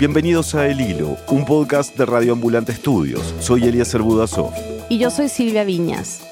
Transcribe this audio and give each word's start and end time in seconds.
Bienvenidos 0.00 0.54
a 0.54 0.66
El 0.66 0.80
Hilo, 0.80 1.18
un 1.28 1.44
podcast 1.44 1.94
de 1.94 2.06
Radio 2.06 2.32
Ambulante 2.32 2.72
Estudios. 2.72 3.34
Soy 3.38 3.64
Eliezer 3.64 4.00
Budasov. 4.00 4.50
Y 4.88 4.96
yo 4.96 5.10
soy 5.10 5.28
Silvia 5.28 5.62
Viñas. 5.62 6.22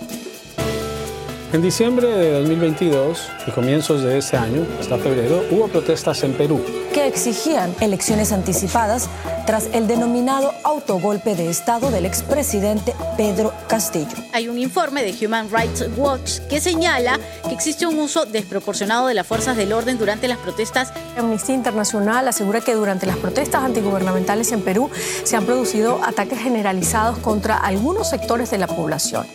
En 1.52 1.60
diciembre 1.60 2.08
de 2.08 2.32
2022 2.32 3.28
y 3.46 3.50
comienzos 3.50 4.02
de 4.02 4.16
este 4.16 4.38
año, 4.38 4.66
hasta 4.80 4.96
febrero, 4.96 5.44
hubo 5.50 5.68
protestas 5.68 6.22
en 6.22 6.32
Perú. 6.32 6.64
Que 6.94 7.06
exigían 7.08 7.74
elecciones 7.82 8.32
anticipadas 8.32 9.10
tras 9.48 9.70
el 9.72 9.86
denominado 9.86 10.52
autogolpe 10.62 11.34
de 11.34 11.48
Estado 11.48 11.90
del 11.90 12.04
expresidente 12.04 12.94
Pedro 13.16 13.54
Castillo. 13.66 14.14
Hay 14.34 14.46
un 14.46 14.58
informe 14.58 15.02
de 15.02 15.24
Human 15.24 15.48
Rights 15.50 15.86
Watch 15.96 16.40
que 16.50 16.60
señala 16.60 17.18
que 17.48 17.54
existe 17.54 17.86
un 17.86 17.98
uso 17.98 18.26
desproporcionado 18.26 19.06
de 19.06 19.14
las 19.14 19.26
fuerzas 19.26 19.56
del 19.56 19.72
orden 19.72 19.96
durante 19.96 20.28
las 20.28 20.36
protestas. 20.36 20.92
Amnistía 21.16 21.54
Internacional 21.54 22.28
asegura 22.28 22.60
que 22.60 22.74
durante 22.74 23.06
las 23.06 23.16
protestas 23.16 23.64
antigubernamentales 23.64 24.52
en 24.52 24.60
Perú 24.60 24.90
se 25.24 25.34
han 25.34 25.46
producido 25.46 25.98
ataques 26.04 26.38
generalizados 26.40 27.16
contra 27.16 27.56
algunos 27.56 28.10
sectores 28.10 28.50
de 28.50 28.58
la 28.58 28.66
población. 28.66 29.26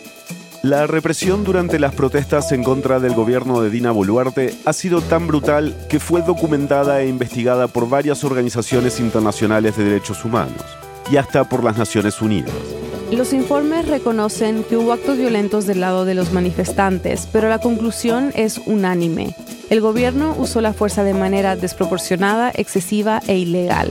La 0.64 0.86
represión 0.86 1.44
durante 1.44 1.78
las 1.78 1.94
protestas 1.94 2.50
en 2.50 2.64
contra 2.64 2.98
del 2.98 3.12
gobierno 3.12 3.60
de 3.60 3.68
Dina 3.68 3.90
Boluarte 3.90 4.54
ha 4.64 4.72
sido 4.72 5.02
tan 5.02 5.26
brutal 5.26 5.76
que 5.90 6.00
fue 6.00 6.22
documentada 6.22 7.02
e 7.02 7.06
investigada 7.06 7.68
por 7.68 7.86
varias 7.86 8.24
organizaciones 8.24 8.98
internacionales 8.98 9.76
de 9.76 9.84
derechos 9.84 10.24
humanos 10.24 10.64
y 11.12 11.18
hasta 11.18 11.44
por 11.44 11.62
las 11.62 11.76
Naciones 11.76 12.22
Unidas. 12.22 12.54
Los 13.12 13.34
informes 13.34 13.86
reconocen 13.88 14.64
que 14.64 14.78
hubo 14.78 14.94
actos 14.94 15.18
violentos 15.18 15.66
del 15.66 15.80
lado 15.80 16.06
de 16.06 16.14
los 16.14 16.32
manifestantes, 16.32 17.28
pero 17.30 17.50
la 17.50 17.58
conclusión 17.58 18.32
es 18.34 18.58
unánime. 18.64 19.36
El 19.68 19.82
gobierno 19.82 20.34
usó 20.38 20.62
la 20.62 20.72
fuerza 20.72 21.04
de 21.04 21.12
manera 21.12 21.56
desproporcionada, 21.56 22.50
excesiva 22.54 23.20
e 23.26 23.36
ilegal. 23.36 23.90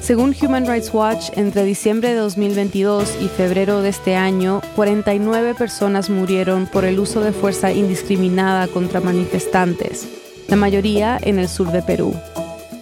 Según 0.00 0.34
Human 0.40 0.66
Rights 0.66 0.92
Watch, 0.94 1.30
entre 1.34 1.64
diciembre 1.64 2.10
de 2.10 2.16
2022 2.16 3.16
y 3.20 3.28
febrero 3.28 3.82
de 3.82 3.90
este 3.90 4.16
año, 4.16 4.62
49 4.74 5.54
personas 5.54 6.08
murieron 6.08 6.66
por 6.66 6.84
el 6.84 6.98
uso 6.98 7.20
de 7.20 7.32
fuerza 7.32 7.72
indiscriminada 7.72 8.68
contra 8.68 9.00
manifestantes, 9.00 10.08
la 10.48 10.56
mayoría 10.56 11.18
en 11.20 11.38
el 11.38 11.48
sur 11.48 11.70
de 11.72 11.82
Perú. 11.82 12.14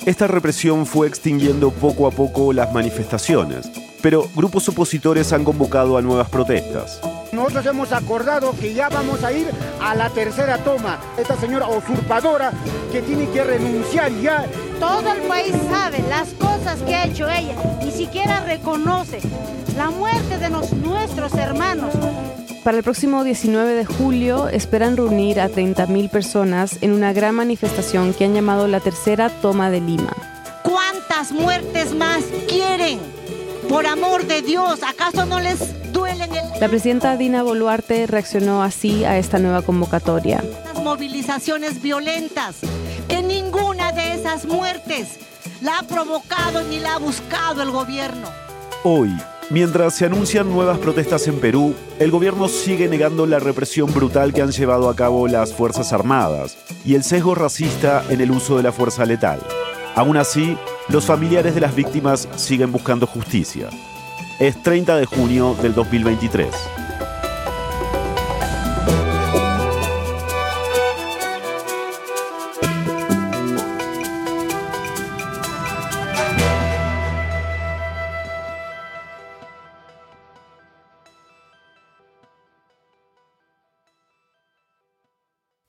Esta 0.05 0.29
represión 0.29 0.87
fue 0.87 1.09
extinguiendo 1.09 1.73
poco 1.73 2.07
a 2.07 2.13
poco 2.13 2.53
las 2.53 2.73
manifestaciones, 2.73 3.71
pero 4.03 4.29
grupos 4.37 4.69
opositores 4.69 5.33
han 5.33 5.43
convocado 5.43 5.99
a 5.99 6.03
nuevas 6.03 6.29
protestas. 6.29 7.01
Nosotros 7.33 7.67
hemos 7.67 7.93
acordado 7.93 8.55
que 8.59 8.73
ya 8.73 8.89
vamos 8.89 9.23
a 9.25 9.33
ir 9.33 9.51
a 9.81 9.95
la 9.95 10.11
tercera 10.11 10.59
toma. 10.59 10.99
Esta 11.19 11.37
señora 11.37 11.69
usurpadora 11.69 12.53
que 12.93 13.03
tiene 13.03 13.29
que 13.31 13.43
renunciar 13.45 14.13
ya. 14.21 14.47
Todo 14.79 15.13
el 15.13 15.23
país 15.23 15.55
sabe 15.69 16.03
las 16.09 16.29
cosas 16.35 16.81
que 16.83 16.95
ha 16.95 17.05
hecho 17.07 17.29
ella. 17.29 17.55
Ni 17.83 17.91
siquiera 17.91 18.41
reconoce 18.41 19.21
la 19.77 19.91
muerte 19.91 20.39
de 20.39 20.51
los, 20.51 20.73
nuestros 20.73 21.35
hermanos. 21.35 21.93
Para 22.65 22.79
el 22.79 22.83
próximo 22.83 23.23
19 23.23 23.75
de 23.75 23.85
julio 23.85 24.49
esperan 24.49 24.97
reunir 24.97 25.41
a 25.41 25.49
30.000 25.49 26.11
personas 26.11 26.79
en 26.81 26.93
una 26.93 27.13
gran 27.13 27.35
manifestación 27.35 28.13
que 28.13 28.25
han 28.25 28.35
llamado 28.35 28.67
la 28.67 28.81
tercera 28.81 29.31
toma 29.31 29.71
de 29.71 29.81
Lima. 29.81 30.13
¿Cuántas 30.63 31.31
muertes 31.31 31.95
más 31.95 32.25
quieren? 32.49 32.99
Por 33.69 33.87
amor 33.87 34.27
de 34.27 34.43
Dios, 34.43 34.81
¿acaso 34.83 35.27
no 35.27 35.39
les 35.39 35.61
la 36.61 36.69
presidenta 36.69 37.17
Dina 37.17 37.43
Boluarte 37.43 38.07
reaccionó 38.07 38.63
así 38.63 39.05
a 39.05 39.19
esta 39.19 39.39
nueva 39.39 39.63
convocatoria. 39.63 40.43
Las 40.65 40.83
movilizaciones 40.83 41.83
violentas, 41.83 42.57
que 43.09 43.23
ninguna 43.23 43.93
de 43.93 44.15
esas 44.15 44.47
muertes 44.47 45.19
la 45.61 45.79
ha 45.79 45.83
provocado 45.83 46.63
ni 46.63 46.79
la 46.79 46.95
ha 46.95 46.99
buscado 46.99 47.63
el 47.63 47.71
gobierno. 47.71 48.29
Hoy, 48.85 49.11
mientras 49.51 49.95
se 49.95 50.07
anuncian 50.07 50.51
nuevas 50.51 50.79
protestas 50.79 51.27
en 51.29 51.41
Perú, 51.41 51.75
el 51.99 52.11
gobierno 52.11 52.49
sigue 52.49 52.89
negando 52.89 53.27
la 53.27 53.39
represión 53.39 53.93
brutal 53.93 54.33
que 54.33 54.43
han 54.43 54.53
llevado 54.53 54.89
a 54.89 54.97
cabo 54.97 55.29
las 55.29 55.53
Fuerzas 55.53 55.93
Armadas 55.93 56.57
y 56.85 56.95
el 56.95 57.05
sesgo 57.05 57.35
racista 57.35 58.03
en 58.09 58.21
el 58.21 58.31
uso 58.31 58.57
de 58.57 58.63
la 58.63 58.73
fuerza 58.73 59.05
letal. 59.05 59.41
Aún 59.95 60.17
así, 60.17 60.57
los 60.89 61.05
familiares 61.05 61.55
de 61.55 61.61
las 61.61 61.75
víctimas 61.75 62.29
siguen 62.37 62.73
buscando 62.73 63.07
justicia. 63.07 63.69
Es 64.39 64.63
30 64.63 64.99
de 64.99 65.07
junio 65.07 65.55
del 65.63 65.73
2023. 65.73 66.55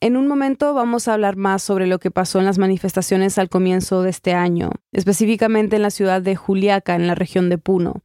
En 0.01 0.17
un 0.17 0.27
momento 0.27 0.73
vamos 0.73 1.07
a 1.07 1.13
hablar 1.13 1.37
más 1.37 1.63
sobre 1.63 1.87
lo 1.87 1.99
que 1.99 2.11
pasó 2.11 2.39
en 2.39 2.45
las 2.45 2.57
manifestaciones 2.57 3.37
al 3.37 3.47
comienzo 3.47 4.01
de 4.01 4.09
este 4.09 4.33
año, 4.33 4.71
específicamente 4.91 5.77
en 5.77 5.83
la 5.83 5.89
ciudad 5.89 6.21
de 6.21 6.35
Juliaca, 6.35 6.95
en 6.95 7.07
la 7.07 7.15
región 7.15 7.49
de 7.49 7.57
Puno. 7.57 8.03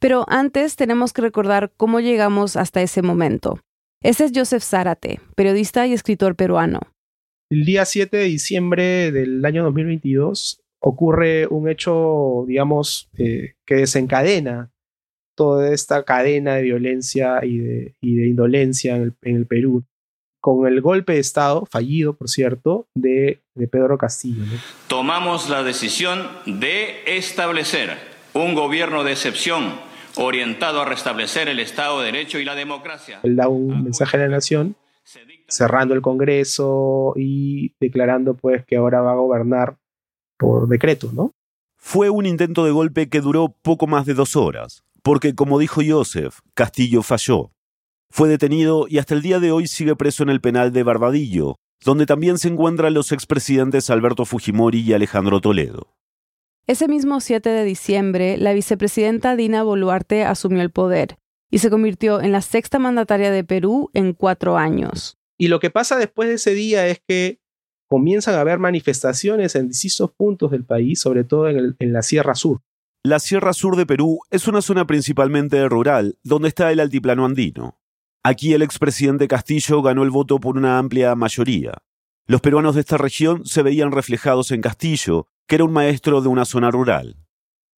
Pero 0.00 0.24
antes 0.28 0.76
tenemos 0.76 1.12
que 1.12 1.22
recordar 1.22 1.72
cómo 1.76 2.00
llegamos 2.00 2.56
hasta 2.56 2.82
ese 2.82 3.02
momento. 3.02 3.60
Ese 4.02 4.26
es 4.26 4.32
Joseph 4.34 4.62
Zárate, 4.62 5.20
periodista 5.34 5.86
y 5.86 5.92
escritor 5.92 6.36
peruano. 6.36 6.80
El 7.50 7.64
día 7.64 7.84
7 7.84 8.16
de 8.16 8.24
diciembre 8.24 9.10
del 9.10 9.44
año 9.44 9.64
2022 9.64 10.60
ocurre 10.80 11.46
un 11.48 11.68
hecho, 11.68 12.44
digamos, 12.46 13.10
eh, 13.18 13.54
que 13.66 13.76
desencadena 13.76 14.70
toda 15.34 15.72
esta 15.72 16.04
cadena 16.04 16.56
de 16.56 16.62
violencia 16.62 17.40
y 17.44 17.58
de, 17.58 17.94
indolencia 18.02 18.96
en 18.96 19.14
el, 19.22 19.46
Perú, 19.46 19.84
con 20.40 20.66
el 20.66 20.80
golpe 20.80 21.14
de 21.14 21.20
Estado, 21.20 21.64
fallido 21.70 22.16
por 22.16 22.28
cierto, 22.28 22.86
de, 22.94 23.40
Pedro 23.70 23.98
Castillo. 23.98 24.42
Tomamos 24.88 25.48
la 25.48 25.62
decisión 25.62 26.28
de 26.46 27.02
establecer 27.06 27.96
un 28.34 28.54
gobierno 28.54 29.04
de 29.04 29.12
excepción 29.12 29.87
orientado 30.18 30.80
a 30.80 30.84
restablecer 30.84 31.48
el 31.48 31.60
Estado 31.60 32.00
de 32.00 32.06
Derecho 32.06 32.38
y 32.38 32.44
la 32.44 32.54
democracia. 32.54 33.20
Él 33.22 33.36
da 33.36 33.48
un 33.48 33.84
mensaje 33.84 34.16
a 34.16 34.20
la 34.20 34.28
nación 34.28 34.76
cerrando 35.48 35.94
el 35.94 36.02
Congreso 36.02 37.14
y 37.16 37.74
declarando 37.80 38.34
pues 38.34 38.64
que 38.66 38.76
ahora 38.76 39.00
va 39.00 39.12
a 39.12 39.16
gobernar 39.16 39.76
por 40.36 40.68
decreto, 40.68 41.10
¿no? 41.12 41.32
Fue 41.76 42.10
un 42.10 42.26
intento 42.26 42.64
de 42.64 42.70
golpe 42.70 43.08
que 43.08 43.20
duró 43.20 43.54
poco 43.62 43.86
más 43.86 44.04
de 44.04 44.14
dos 44.14 44.36
horas, 44.36 44.84
porque 45.02 45.34
como 45.34 45.58
dijo 45.58 45.80
Joseph, 45.86 46.40
Castillo 46.54 47.02
falló. 47.02 47.52
Fue 48.10 48.28
detenido 48.28 48.86
y 48.88 48.98
hasta 48.98 49.14
el 49.14 49.22
día 49.22 49.40
de 49.40 49.52
hoy 49.52 49.66
sigue 49.66 49.96
preso 49.96 50.22
en 50.22 50.28
el 50.30 50.40
penal 50.40 50.72
de 50.72 50.82
Barbadillo, 50.82 51.56
donde 51.84 52.06
también 52.06 52.38
se 52.38 52.48
encuentran 52.48 52.94
los 52.94 53.12
expresidentes 53.12 53.90
Alberto 53.90 54.24
Fujimori 54.24 54.80
y 54.80 54.92
Alejandro 54.92 55.40
Toledo. 55.40 55.97
Ese 56.68 56.86
mismo 56.86 57.20
7 57.20 57.48
de 57.48 57.64
diciembre, 57.64 58.36
la 58.36 58.52
vicepresidenta 58.52 59.36
Dina 59.36 59.62
Boluarte 59.62 60.24
asumió 60.24 60.60
el 60.60 60.70
poder 60.70 61.18
y 61.50 61.60
se 61.60 61.70
convirtió 61.70 62.20
en 62.20 62.30
la 62.30 62.42
sexta 62.42 62.78
mandataria 62.78 63.30
de 63.30 63.42
Perú 63.42 63.90
en 63.94 64.12
cuatro 64.12 64.58
años. 64.58 65.16
Y 65.38 65.48
lo 65.48 65.60
que 65.60 65.70
pasa 65.70 65.96
después 65.96 66.28
de 66.28 66.34
ese 66.34 66.52
día 66.52 66.86
es 66.86 67.00
que 67.08 67.40
comienzan 67.88 68.34
a 68.34 68.40
haber 68.40 68.58
manifestaciones 68.58 69.54
en 69.54 69.68
distintos 69.68 70.12
puntos 70.12 70.50
del 70.50 70.62
país, 70.62 71.00
sobre 71.00 71.24
todo 71.24 71.48
en, 71.48 71.74
en 71.78 71.92
la 71.94 72.02
Sierra 72.02 72.34
Sur. 72.34 72.60
La 73.02 73.18
Sierra 73.18 73.54
Sur 73.54 73.74
de 73.74 73.86
Perú 73.86 74.18
es 74.30 74.46
una 74.46 74.60
zona 74.60 74.86
principalmente 74.86 75.66
rural, 75.70 76.18
donde 76.22 76.48
está 76.48 76.70
el 76.70 76.80
altiplano 76.80 77.24
andino. 77.24 77.80
Aquí 78.22 78.52
el 78.52 78.60
expresidente 78.60 79.26
Castillo 79.26 79.80
ganó 79.80 80.02
el 80.02 80.10
voto 80.10 80.38
por 80.38 80.58
una 80.58 80.76
amplia 80.76 81.14
mayoría. 81.14 81.78
Los 82.26 82.42
peruanos 82.42 82.74
de 82.74 82.82
esta 82.82 82.98
región 82.98 83.46
se 83.46 83.62
veían 83.62 83.90
reflejados 83.90 84.50
en 84.50 84.60
Castillo, 84.60 85.28
que 85.48 85.56
era 85.56 85.64
un 85.64 85.72
maestro 85.72 86.20
de 86.20 86.28
una 86.28 86.44
zona 86.44 86.70
rural. 86.70 87.16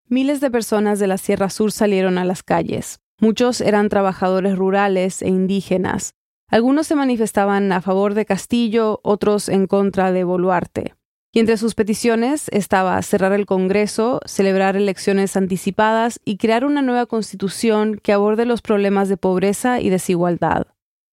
Miles 0.08 0.42
de 0.42 0.50
personas 0.50 0.98
de 0.98 1.06
la 1.08 1.20
Sierra 1.20 1.52
Sur 1.52 1.72
salieron 1.72 2.18
a 2.18 2.26
las 2.26 2.42
calles. 2.42 3.00
Muchos 3.22 3.62
eran 3.62 3.90
trabajadores 3.90 4.58
rurales 4.58 5.22
e 5.22 5.28
indígenas. 5.28 6.16
Algunos 6.48 6.88
se 6.88 6.96
manifestaban 6.96 7.72
a 7.72 7.82
favor 7.82 8.16
de 8.16 8.26
Castillo, 8.26 9.00
otros 9.04 9.50
en 9.50 9.68
contra 9.68 10.12
de 10.12 10.24
Boluarte. 10.24 10.96
Y 11.32 11.40
entre 11.40 11.58
sus 11.58 11.76
peticiones 11.76 12.48
estaba 12.52 13.00
cerrar 13.04 13.34
el 13.34 13.46
Congreso, 13.46 14.20
celebrar 14.26 14.76
elecciones 14.76 15.38
anticipadas 15.38 16.20
y 16.26 16.38
crear 16.38 16.66
una 16.66 16.82
nueva 16.82 17.06
constitución 17.06 18.00
que 18.02 18.14
aborde 18.14 18.46
los 18.46 18.64
problemas 18.64 19.10
de 19.10 19.18
pobreza 19.18 19.80
y 19.80 19.92
desigualdad. 19.92 20.66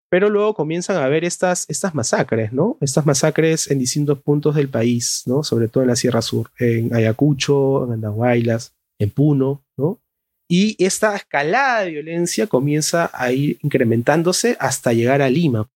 Pero 0.09 0.31
luego 0.31 0.55
comienzan 0.55 0.97
a 0.97 1.05
haber 1.05 1.25
estas, 1.25 1.67
estas 1.69 1.95
masacres, 1.95 2.53
¿no? 2.53 2.79
Estas 2.81 3.07
masacres 3.07 3.71
en 3.71 3.79
distintos 3.79 4.21
puntos 4.21 4.55
del 4.55 4.69
país, 4.69 5.25
¿no? 5.27 5.43
Sobre 5.43 5.69
todo 5.69 5.83
en 5.83 5.89
la 5.89 5.97
Sierra 5.97 6.23
Sur, 6.23 6.51
en 6.59 6.95
Ayacucho, 6.95 7.85
en 7.85 7.93
Andahuaylas, 7.95 8.75
en 8.99 9.11
Puno, 9.11 9.65
¿no? 9.77 10.01
Y 10.49 10.77
esta 10.85 11.17
escalada 11.17 11.81
de 11.81 11.91
violencia 11.91 12.47
comienza 12.47 13.11
a 13.13 13.33
ir 13.33 13.59
incrementándose 13.63 14.57
hasta 14.61 14.93
llegar 14.93 15.21
a 15.23 15.29
Lima. 15.29 15.69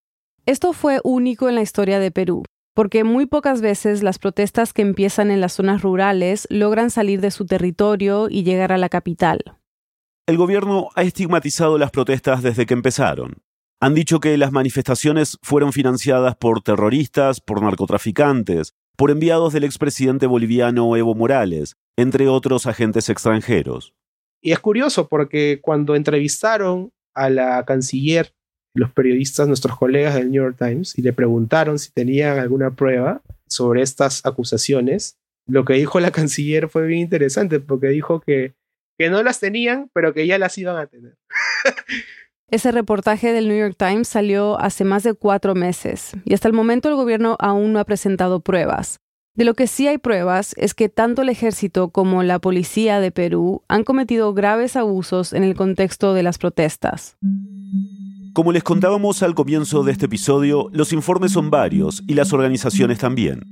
Esto 0.47 0.73
fue 0.73 1.01
único 1.03 1.49
en 1.49 1.57
la 1.57 1.63
historia 1.63 1.99
de 1.99 2.13
Perú. 2.13 2.45
porque 2.75 3.05
muy 3.05 3.27
pocas 3.27 3.61
veces 3.61 4.03
las 4.03 4.19
protestas 4.19 4.73
que 4.73 4.83
empiezan 4.83 5.31
en 5.31 5.41
las 5.41 5.55
zonas 5.55 5.83
rurales 5.83 6.47
logran 6.51 6.91
salir 6.91 7.21
de 7.21 7.31
su 7.31 7.45
territorio 7.45 8.29
y 8.31 8.43
llegar 8.43 8.73
a 8.73 8.79
la 8.79 8.89
capital. 8.89 9.41
El 10.27 10.37
gobierno 10.37 10.89
ha 10.95 11.03
estigmatizado 11.03 11.77
las 11.77 11.91
protestas 11.91 12.43
desde 12.43 12.67
que 12.67 12.75
empezaron. 12.75 13.39
Han 13.83 13.95
dicho 13.95 14.21
que 14.21 14.37
las 14.37 14.53
manifestaciones 14.53 15.39
fueron 15.43 15.73
financiadas 15.73 16.37
por 16.37 16.63
terroristas, 16.63 17.41
por 17.41 17.63
narcotraficantes, 17.63 18.75
por 18.95 19.11
enviados 19.11 19.55
del 19.55 19.65
expresidente 19.65 20.27
boliviano 20.27 20.95
Evo 20.99 21.15
Morales, 21.15 21.77
entre 21.97 22.29
otros 22.29 22.67
agentes 22.67 23.09
extranjeros. 23.09 23.95
Y 24.43 24.53
es 24.53 24.59
curioso 24.59 25.09
porque 25.09 25.61
cuando 25.63 25.95
entrevistaron 25.95 26.93
a 27.15 27.31
la 27.31 27.65
canciller, 27.65 28.35
los 28.75 28.93
periodistas, 28.93 29.49
nuestros 29.49 29.79
colegas 29.79 30.15
del 30.15 30.31
New 30.31 30.43
York 30.43 30.57
Times, 30.59 30.99
y 30.99 31.03
le 31.03 31.15
preguntaron 31.15 31.79
si 31.79 31.91
tenían 31.91 32.39
alguna 32.39 32.73
prueba 32.77 33.23
sobre 33.47 33.81
estas 33.81 34.27
acusaciones, 34.27 35.19
lo 35.47 35.65
que 35.65 35.73
dijo 35.73 36.01
la 36.01 36.11
canciller 36.13 36.69
fue 36.69 36.87
bien 36.87 37.01
interesante 37.01 37.61
porque 37.61 37.89
dijo 37.89 38.21
que, 38.21 38.53
que 38.99 39.09
no 39.09 39.23
las 39.23 39.41
tenían, 39.41 39.91
pero 39.95 40.13
que 40.13 40.27
ya 40.27 40.37
las 40.37 40.59
iban 40.59 40.77
a 40.77 40.87
tener. 40.87 41.17
Ese 42.51 42.73
reportaje 42.73 43.33
del 43.33 43.47
New 43.47 43.57
York 43.57 43.77
Times 43.79 44.09
salió 44.09 44.59
hace 44.59 44.85
más 44.85 45.05
de 45.05 45.15
cuatro 45.15 45.55
meses 45.55 46.13
y 46.25 46.35
hasta 46.35 46.49
el 46.49 46.55
momento 46.55 46.89
el 46.89 46.97
gobierno 46.97 47.37
aún 47.39 47.73
no 47.73 47.79
ha 47.79 47.85
presentado 47.85 48.41
pruebas. 48.41 48.99
De 49.37 49.45
lo 49.45 49.55
que 49.55 49.69
sí 49.69 49.87
hay 49.87 49.99
pruebas 49.99 50.55
es 50.57 50.75
que 50.75 50.89
tanto 50.89 51.23
el 51.23 51.29
ejército 51.29 51.91
como 51.91 52.25
la 52.25 52.41
policía 52.41 52.99
de 52.99 53.13
Perú 53.13 53.63
han 53.69 53.85
cometido 53.85 54.35
graves 54.35 54.75
abusos 54.75 55.33
en 55.33 55.45
el 55.45 55.55
contexto 55.55 56.13
de 56.13 56.25
las 56.25 56.39
protestas. 56.39 57.17
Como 58.35 58.51
les 58.51 58.65
contábamos 58.65 59.23
al 59.23 59.37
comienzo 59.37 59.85
de 59.85 59.93
este 59.93 60.07
episodio, 60.07 60.71
los 60.73 60.93
informes 60.93 61.31
son 61.31 61.51
varios 61.51 62.03
y 62.09 62.15
las 62.15 62.33
organizaciones 62.33 62.99
también. 62.99 63.45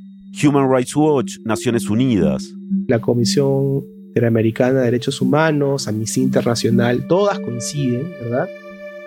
Human 0.45 0.69
Rights 0.69 0.97
Watch, 0.97 1.37
Naciones 1.45 1.89
Unidas. 1.89 2.45
La 2.89 3.01
Comisión 3.01 3.85
Interamericana 4.09 4.81
de 4.81 4.87
Derechos 4.87 5.21
Humanos, 5.21 5.87
Amnistía 5.87 6.25
Internacional, 6.25 7.07
todas 7.07 7.39
coinciden, 7.39 8.11
¿verdad? 8.21 8.49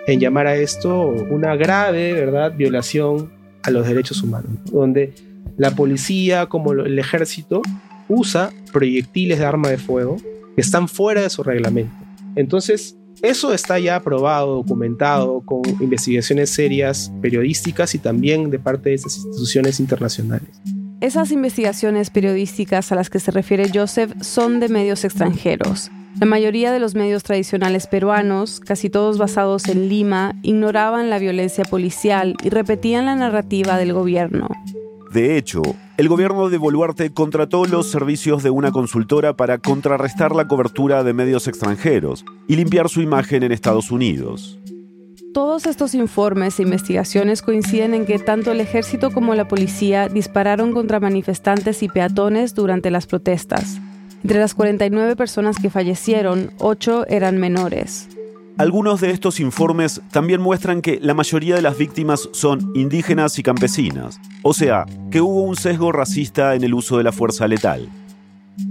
En 0.06 0.20
llamar 0.20 0.46
a 0.46 0.56
esto 0.56 1.06
una 1.30 1.56
grave, 1.56 2.12
¿verdad?, 2.12 2.54
violación 2.56 3.32
a 3.62 3.70
los 3.70 3.86
derechos 3.86 4.22
humanos, 4.22 4.50
donde 4.70 5.14
la 5.56 5.70
policía 5.72 6.46
como 6.46 6.72
el 6.72 6.98
ejército 6.98 7.62
usa 8.08 8.50
proyectiles 8.72 9.38
de 9.38 9.44
arma 9.44 9.68
de 9.68 9.78
fuego 9.78 10.16
que 10.54 10.60
están 10.60 10.88
fuera 10.88 11.22
de 11.22 11.30
su 11.30 11.42
reglamento. 11.42 11.94
Entonces, 12.34 12.96
eso 13.22 13.52
está 13.52 13.78
ya 13.78 13.96
aprobado, 13.96 14.56
documentado 14.56 15.42
con 15.42 15.62
investigaciones 15.80 16.50
serias, 16.50 17.12
periodísticas 17.22 17.94
y 17.94 17.98
también 17.98 18.50
de 18.50 18.58
parte 18.58 18.88
de 18.88 18.96
estas 18.96 19.18
instituciones 19.18 19.78
internacionales. 19.78 20.48
Esas 21.00 21.30
investigaciones 21.30 22.10
periodísticas 22.10 22.90
a 22.90 22.94
las 22.96 23.10
que 23.10 23.20
se 23.20 23.30
refiere 23.30 23.70
Joseph 23.72 24.12
son 24.20 24.60
de 24.60 24.68
medios 24.68 25.04
extranjeros. 25.04 25.90
La 26.20 26.26
mayoría 26.26 26.70
de 26.72 26.78
los 26.78 26.94
medios 26.94 27.22
tradicionales 27.22 27.86
peruanos, 27.86 28.60
casi 28.60 28.90
todos 28.90 29.18
basados 29.18 29.66
en 29.68 29.88
Lima, 29.88 30.34
ignoraban 30.42 31.10
la 31.10 31.18
violencia 31.18 31.64
policial 31.64 32.36
y 32.42 32.50
repetían 32.50 33.06
la 33.06 33.16
narrativa 33.16 33.76
del 33.78 33.92
gobierno. 33.92 34.48
De 35.12 35.36
hecho, 35.36 35.62
el 35.98 36.08
gobierno 36.08 36.48
de 36.48 36.58
Boluarte 36.58 37.12
contrató 37.12 37.66
los 37.66 37.90
servicios 37.90 38.42
de 38.42 38.50
una 38.50 38.72
consultora 38.72 39.36
para 39.36 39.58
contrarrestar 39.58 40.34
la 40.34 40.48
cobertura 40.48 41.04
de 41.04 41.12
medios 41.12 41.48
extranjeros 41.48 42.24
y 42.48 42.56
limpiar 42.56 42.88
su 42.88 43.02
imagen 43.02 43.42
en 43.42 43.52
Estados 43.52 43.90
Unidos. 43.90 44.58
Todos 45.34 45.66
estos 45.66 45.94
informes 45.94 46.58
e 46.58 46.62
investigaciones 46.62 47.42
coinciden 47.42 47.94
en 47.94 48.04
que 48.04 48.18
tanto 48.18 48.52
el 48.52 48.60
ejército 48.60 49.10
como 49.10 49.34
la 49.34 49.48
policía 49.48 50.08
dispararon 50.08 50.72
contra 50.72 51.00
manifestantes 51.00 51.82
y 51.82 51.88
peatones 51.88 52.54
durante 52.54 52.90
las 52.90 53.06
protestas. 53.06 53.80
Entre 54.22 54.38
las 54.38 54.54
49 54.54 55.16
personas 55.16 55.56
que 55.58 55.68
fallecieron, 55.68 56.52
8 56.58 57.06
eran 57.08 57.38
menores. 57.38 58.08
Algunos 58.56 59.00
de 59.00 59.10
estos 59.10 59.40
informes 59.40 60.00
también 60.12 60.40
muestran 60.40 60.82
que 60.82 61.00
la 61.00 61.14
mayoría 61.14 61.56
de 61.56 61.62
las 61.62 61.76
víctimas 61.76 62.28
son 62.32 62.70
indígenas 62.74 63.38
y 63.38 63.42
campesinas, 63.42 64.20
o 64.42 64.52
sea, 64.54 64.84
que 65.10 65.20
hubo 65.20 65.42
un 65.42 65.56
sesgo 65.56 65.90
racista 65.90 66.54
en 66.54 66.62
el 66.62 66.74
uso 66.74 66.98
de 66.98 67.04
la 67.04 67.12
fuerza 67.12 67.48
letal. 67.48 67.88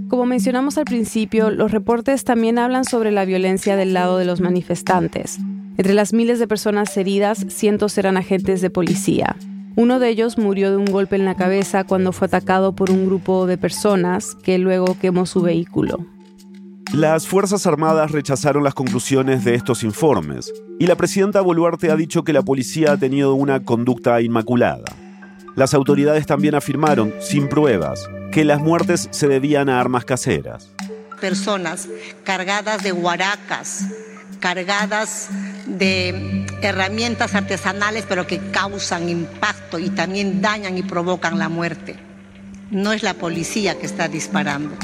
Como 0.08 0.24
mencionamos 0.24 0.78
al 0.78 0.84
principio, 0.84 1.50
los 1.50 1.72
reportes 1.72 2.24
también 2.24 2.58
hablan 2.58 2.84
sobre 2.84 3.10
la 3.10 3.24
violencia 3.24 3.76
del 3.76 3.92
lado 3.92 4.18
de 4.18 4.24
los 4.24 4.40
manifestantes. 4.40 5.38
Entre 5.76 5.94
las 5.94 6.12
miles 6.12 6.38
de 6.38 6.46
personas 6.46 6.96
heridas, 6.96 7.44
cientos 7.48 7.98
eran 7.98 8.16
agentes 8.16 8.60
de 8.60 8.70
policía. 8.70 9.36
Uno 9.74 9.98
de 9.98 10.08
ellos 10.10 10.36
murió 10.36 10.70
de 10.70 10.76
un 10.76 10.84
golpe 10.84 11.16
en 11.16 11.24
la 11.24 11.34
cabeza 11.34 11.84
cuando 11.84 12.12
fue 12.12 12.26
atacado 12.26 12.72
por 12.72 12.90
un 12.90 13.06
grupo 13.06 13.46
de 13.46 13.56
personas 13.56 14.34
que 14.42 14.58
luego 14.58 14.96
quemó 15.00 15.24
su 15.24 15.40
vehículo. 15.40 16.04
Las 16.92 17.26
Fuerzas 17.26 17.66
Armadas 17.66 18.10
rechazaron 18.10 18.64
las 18.64 18.74
conclusiones 18.74 19.44
de 19.44 19.54
estos 19.54 19.82
informes 19.82 20.52
y 20.78 20.86
la 20.86 20.94
presidenta 20.94 21.40
Boluarte 21.40 21.90
ha 21.90 21.96
dicho 21.96 22.22
que 22.22 22.34
la 22.34 22.42
policía 22.42 22.92
ha 22.92 22.96
tenido 22.98 23.32
una 23.32 23.60
conducta 23.60 24.20
inmaculada. 24.20 24.84
Las 25.56 25.72
autoridades 25.72 26.26
también 26.26 26.54
afirmaron, 26.54 27.14
sin 27.18 27.48
pruebas, 27.48 28.10
que 28.30 28.44
las 28.44 28.60
muertes 28.60 29.08
se 29.10 29.26
debían 29.26 29.70
a 29.70 29.80
armas 29.80 30.04
caseras. 30.04 30.70
Personas 31.18 31.88
cargadas 32.24 32.82
de 32.82 32.92
huaracas, 32.92 33.86
cargadas 34.40 35.30
de 35.78 36.46
herramientas 36.62 37.34
artesanales, 37.34 38.04
pero 38.08 38.26
que 38.26 38.38
causan 38.50 39.08
impacto 39.08 39.78
y 39.78 39.90
también 39.90 40.40
dañan 40.40 40.78
y 40.78 40.82
provocan 40.82 41.38
la 41.38 41.48
muerte. 41.48 41.96
No 42.70 42.92
es 42.92 43.02
la 43.02 43.14
policía 43.14 43.78
que 43.78 43.86
está 43.86 44.08
disparando. 44.08 44.74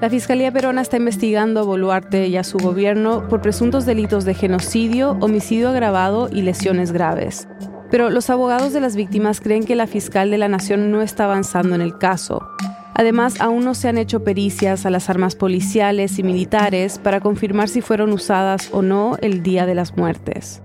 La 0.00 0.08
Fiscalía 0.08 0.50
Peruana 0.50 0.80
está 0.80 0.96
investigando 0.96 1.60
a 1.60 1.64
Boluarte 1.64 2.26
y 2.26 2.38
a 2.38 2.44
su 2.44 2.56
gobierno 2.56 3.28
por 3.28 3.42
presuntos 3.42 3.84
delitos 3.84 4.24
de 4.24 4.32
genocidio, 4.32 5.18
homicidio 5.20 5.68
agravado 5.68 6.30
y 6.32 6.40
lesiones 6.40 6.90
graves. 6.90 7.46
Pero 7.90 8.08
los 8.08 8.30
abogados 8.30 8.72
de 8.72 8.80
las 8.80 8.96
víctimas 8.96 9.40
creen 9.40 9.64
que 9.64 9.76
la 9.76 9.86
fiscal 9.86 10.30
de 10.30 10.38
la 10.38 10.48
Nación 10.48 10.90
no 10.90 11.02
está 11.02 11.24
avanzando 11.24 11.74
en 11.74 11.82
el 11.82 11.98
caso. 11.98 12.48
Además, 12.94 13.40
aún 13.40 13.64
no 13.64 13.74
se 13.74 13.88
han 13.88 13.98
hecho 13.98 14.24
pericias 14.24 14.86
a 14.86 14.90
las 14.90 15.08
armas 15.10 15.36
policiales 15.36 16.18
y 16.18 16.22
militares 16.22 16.98
para 16.98 17.20
confirmar 17.20 17.68
si 17.68 17.80
fueron 17.80 18.12
usadas 18.12 18.70
o 18.72 18.82
no 18.82 19.16
el 19.22 19.42
día 19.42 19.66
de 19.66 19.74
las 19.74 19.96
muertes. 19.96 20.62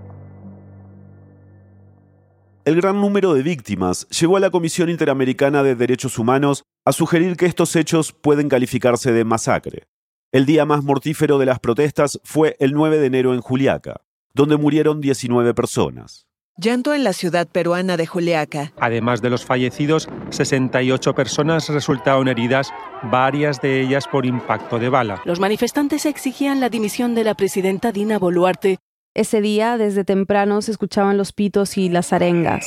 El 2.64 2.74
gran 2.74 3.00
número 3.00 3.32
de 3.32 3.44
víctimas 3.44 4.08
llevó 4.08 4.38
a 4.38 4.40
la 4.40 4.50
Comisión 4.50 4.90
Interamericana 4.90 5.62
de 5.62 5.76
Derechos 5.76 6.18
Humanos 6.18 6.64
a 6.84 6.90
sugerir 6.90 7.36
que 7.36 7.46
estos 7.46 7.76
hechos 7.76 8.12
pueden 8.12 8.48
calificarse 8.48 9.12
de 9.12 9.24
masacre. 9.24 9.84
El 10.32 10.46
día 10.46 10.66
más 10.66 10.82
mortífero 10.82 11.38
de 11.38 11.46
las 11.46 11.60
protestas 11.60 12.20
fue 12.24 12.56
el 12.58 12.72
9 12.72 12.98
de 12.98 13.06
enero 13.06 13.34
en 13.34 13.40
Juliaca, 13.40 14.00
donde 14.34 14.56
murieron 14.56 15.00
19 15.00 15.54
personas. 15.54 16.25
Llanto 16.58 16.94
en 16.94 17.04
la 17.04 17.12
ciudad 17.12 17.46
peruana 17.46 17.98
de 17.98 18.06
Juliaca. 18.06 18.72
Además 18.80 19.20
de 19.20 19.28
los 19.28 19.44
fallecidos, 19.44 20.08
68 20.30 21.14
personas 21.14 21.68
resultaron 21.68 22.28
heridas, 22.28 22.72
varias 23.02 23.60
de 23.60 23.82
ellas 23.82 24.08
por 24.08 24.24
impacto 24.24 24.78
de 24.78 24.88
bala. 24.88 25.20
Los 25.26 25.38
manifestantes 25.38 26.06
exigían 26.06 26.60
la 26.60 26.70
dimisión 26.70 27.14
de 27.14 27.24
la 27.24 27.34
presidenta 27.34 27.92
Dina 27.92 28.18
Boluarte. 28.18 28.78
Ese 29.12 29.42
día, 29.42 29.76
desde 29.76 30.04
temprano, 30.04 30.62
se 30.62 30.70
escuchaban 30.70 31.18
los 31.18 31.34
pitos 31.34 31.76
y 31.76 31.90
las 31.90 32.14
arengas. 32.14 32.66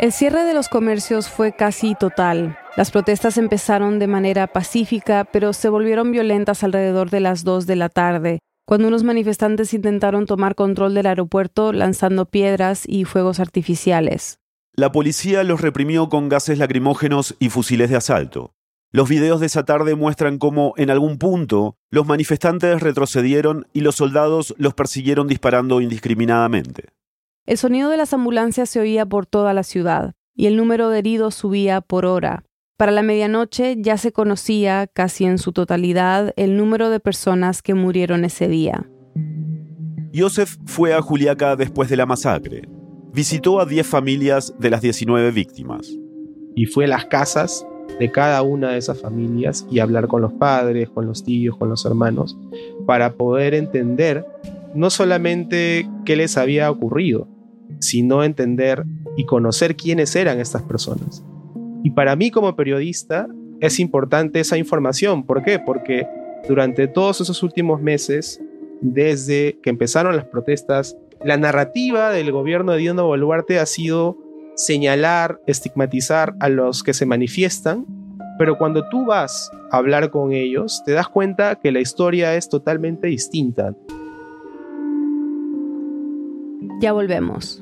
El 0.00 0.10
cierre 0.10 0.42
de 0.42 0.52
los 0.52 0.68
comercios 0.68 1.28
fue 1.28 1.52
casi 1.52 1.94
total. 1.94 2.58
Las 2.76 2.90
protestas 2.90 3.38
empezaron 3.38 4.00
de 4.00 4.08
manera 4.08 4.48
pacífica, 4.48 5.24
pero 5.30 5.52
se 5.52 5.68
volvieron 5.68 6.10
violentas 6.10 6.64
alrededor 6.64 7.10
de 7.10 7.20
las 7.20 7.44
2 7.44 7.68
de 7.68 7.76
la 7.76 7.88
tarde 7.88 8.40
cuando 8.64 8.88
unos 8.88 9.02
manifestantes 9.04 9.74
intentaron 9.74 10.26
tomar 10.26 10.54
control 10.54 10.94
del 10.94 11.06
aeropuerto 11.06 11.72
lanzando 11.72 12.26
piedras 12.26 12.84
y 12.86 13.04
fuegos 13.04 13.40
artificiales. 13.40 14.38
La 14.74 14.92
policía 14.92 15.44
los 15.44 15.60
reprimió 15.60 16.08
con 16.08 16.28
gases 16.28 16.58
lacrimógenos 16.58 17.36
y 17.38 17.50
fusiles 17.50 17.90
de 17.90 17.96
asalto. 17.96 18.54
Los 18.90 19.08
videos 19.08 19.40
de 19.40 19.46
esa 19.46 19.64
tarde 19.64 19.94
muestran 19.94 20.38
cómo, 20.38 20.74
en 20.76 20.90
algún 20.90 21.18
punto, 21.18 21.76
los 21.90 22.06
manifestantes 22.06 22.80
retrocedieron 22.80 23.66
y 23.72 23.80
los 23.80 23.96
soldados 23.96 24.54
los 24.58 24.74
persiguieron 24.74 25.28
disparando 25.28 25.80
indiscriminadamente. 25.80 26.90
El 27.46 27.58
sonido 27.58 27.90
de 27.90 27.96
las 27.96 28.12
ambulancias 28.12 28.70
se 28.70 28.80
oía 28.80 29.04
por 29.06 29.26
toda 29.26 29.52
la 29.54 29.62
ciudad, 29.62 30.14
y 30.34 30.46
el 30.46 30.56
número 30.56 30.90
de 30.90 30.98
heridos 30.98 31.34
subía 31.34 31.80
por 31.80 32.06
hora. 32.06 32.44
Para 32.82 32.90
la 32.90 33.04
medianoche 33.04 33.76
ya 33.78 33.96
se 33.96 34.10
conocía 34.10 34.88
casi 34.88 35.24
en 35.24 35.38
su 35.38 35.52
totalidad 35.52 36.32
el 36.34 36.56
número 36.56 36.90
de 36.90 36.98
personas 36.98 37.62
que 37.62 37.74
murieron 37.74 38.24
ese 38.24 38.48
día. 38.48 38.90
Joseph 40.12 40.56
fue 40.66 40.92
a 40.92 41.00
Juliaca 41.00 41.54
después 41.54 41.88
de 41.88 41.96
la 41.96 42.06
masacre. 42.06 42.68
Visitó 43.12 43.60
a 43.60 43.66
10 43.66 43.86
familias 43.86 44.52
de 44.58 44.68
las 44.68 44.82
19 44.82 45.30
víctimas. 45.30 45.96
Y 46.56 46.66
fue 46.66 46.86
a 46.86 46.88
las 46.88 47.04
casas 47.04 47.64
de 48.00 48.10
cada 48.10 48.42
una 48.42 48.70
de 48.70 48.78
esas 48.78 49.00
familias 49.00 49.64
y 49.70 49.78
hablar 49.78 50.08
con 50.08 50.20
los 50.20 50.32
padres, 50.32 50.90
con 50.90 51.06
los 51.06 51.22
tíos, 51.22 51.56
con 51.56 51.68
los 51.68 51.84
hermanos, 51.84 52.36
para 52.84 53.14
poder 53.14 53.54
entender 53.54 54.26
no 54.74 54.90
solamente 54.90 55.88
qué 56.04 56.16
les 56.16 56.36
había 56.36 56.68
ocurrido, 56.68 57.28
sino 57.78 58.24
entender 58.24 58.84
y 59.16 59.24
conocer 59.24 59.76
quiénes 59.76 60.16
eran 60.16 60.40
estas 60.40 60.62
personas. 60.62 61.22
Y 61.82 61.90
para 61.90 62.16
mí 62.16 62.30
como 62.30 62.54
periodista 62.56 63.26
es 63.60 63.78
importante 63.80 64.40
esa 64.40 64.56
información. 64.56 65.24
¿Por 65.24 65.42
qué? 65.42 65.58
Porque 65.58 66.06
durante 66.48 66.88
todos 66.88 67.20
esos 67.20 67.42
últimos 67.42 67.80
meses, 67.80 68.40
desde 68.80 69.58
que 69.62 69.70
empezaron 69.70 70.16
las 70.16 70.26
protestas, 70.26 70.96
la 71.24 71.36
narrativa 71.36 72.10
del 72.10 72.32
gobierno 72.32 72.72
de 72.72 72.78
Dino 72.78 73.06
Boluarte 73.06 73.58
ha 73.58 73.66
sido 73.66 74.18
señalar, 74.56 75.40
estigmatizar 75.46 76.34
a 76.40 76.48
los 76.48 76.82
que 76.82 76.92
se 76.92 77.06
manifiestan, 77.06 77.86
pero 78.38 78.58
cuando 78.58 78.88
tú 78.88 79.06
vas 79.06 79.50
a 79.70 79.76
hablar 79.76 80.10
con 80.10 80.32
ellos, 80.32 80.82
te 80.84 80.92
das 80.92 81.08
cuenta 81.08 81.56
que 81.56 81.70
la 81.72 81.80
historia 81.80 82.34
es 82.34 82.48
totalmente 82.48 83.06
distinta. 83.06 83.74
Ya 86.80 86.92
volvemos. 86.92 87.61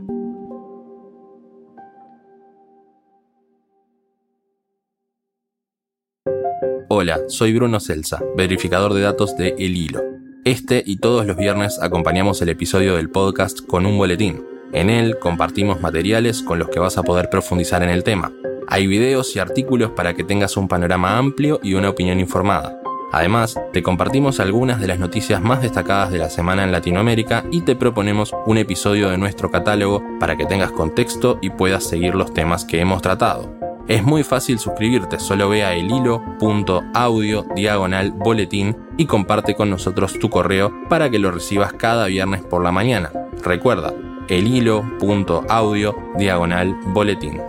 Hola, 6.92 7.20
soy 7.28 7.52
Bruno 7.52 7.78
Celsa, 7.78 8.18
verificador 8.37 8.94
de 8.94 9.02
datos 9.02 9.37
de 9.37 9.54
El 9.61 9.76
Hilo. 9.76 10.00
Este 10.44 10.82
y 10.85 10.97
todos 10.97 11.25
los 11.25 11.37
viernes 11.37 11.78
acompañamos 11.80 12.42
el 12.42 12.49
episodio 12.49 12.97
del 12.97 13.11
podcast 13.11 13.61
con 13.64 13.87
un 13.87 13.97
boletín. 13.97 14.44
En 14.73 14.90
él 14.90 15.16
compartimos 15.20 15.80
materiales 15.80 16.42
con 16.42 16.59
los 16.59 16.68
que 16.68 16.80
vas 16.80 16.99
a 16.99 17.04
poder 17.04 17.30
profundizar 17.30 17.85
en 17.85 17.90
el 17.90 18.02
tema. 18.02 18.32
Hay 18.66 18.88
videos 18.88 19.37
y 19.37 19.38
artículos 19.38 19.92
para 19.92 20.14
que 20.14 20.25
tengas 20.25 20.56
un 20.56 20.66
panorama 20.66 21.16
amplio 21.16 21.61
y 21.62 21.75
una 21.75 21.90
opinión 21.90 22.18
informada. 22.18 22.76
Además, 23.12 23.56
te 23.73 23.85
compartimos 23.85 24.40
algunas 24.40 24.80
de 24.80 24.88
las 24.88 24.99
noticias 24.99 25.40
más 25.40 25.62
destacadas 25.62 26.11
de 26.11 26.18
la 26.18 26.28
semana 26.28 26.64
en 26.64 26.73
Latinoamérica 26.73 27.44
y 27.52 27.61
te 27.61 27.76
proponemos 27.76 28.32
un 28.47 28.59
episodio 28.59 29.11
de 29.11 29.18
nuestro 29.18 29.49
catálogo 29.52 30.02
para 30.18 30.37
que 30.37 30.44
tengas 30.44 30.73
contexto 30.73 31.38
y 31.40 31.50
puedas 31.50 31.85
seguir 31.85 32.16
los 32.16 32.35
temas 32.35 32.64
que 32.64 32.80
hemos 32.80 33.00
tratado. 33.00 33.69
Es 33.90 34.04
muy 34.04 34.23
fácil 34.23 34.61
suscribirte, 34.61 35.18
solo 35.18 35.49
ve 35.49 35.64
a 35.64 35.75
elhilo.audio 35.75 37.44
diagonal 37.56 38.12
boletín 38.12 38.76
y 38.97 39.06
comparte 39.06 39.56
con 39.56 39.68
nosotros 39.68 40.16
tu 40.20 40.30
correo 40.30 40.73
para 40.88 41.11
que 41.11 41.18
lo 41.18 41.32
recibas 41.32 41.73
cada 41.73 42.06
viernes 42.06 42.40
por 42.42 42.62
la 42.62 42.70
mañana. 42.70 43.11
Recuerda, 43.42 43.92
elhilo.audio 44.28 45.97
diagonal 46.16 46.76
boletín. 46.94 47.40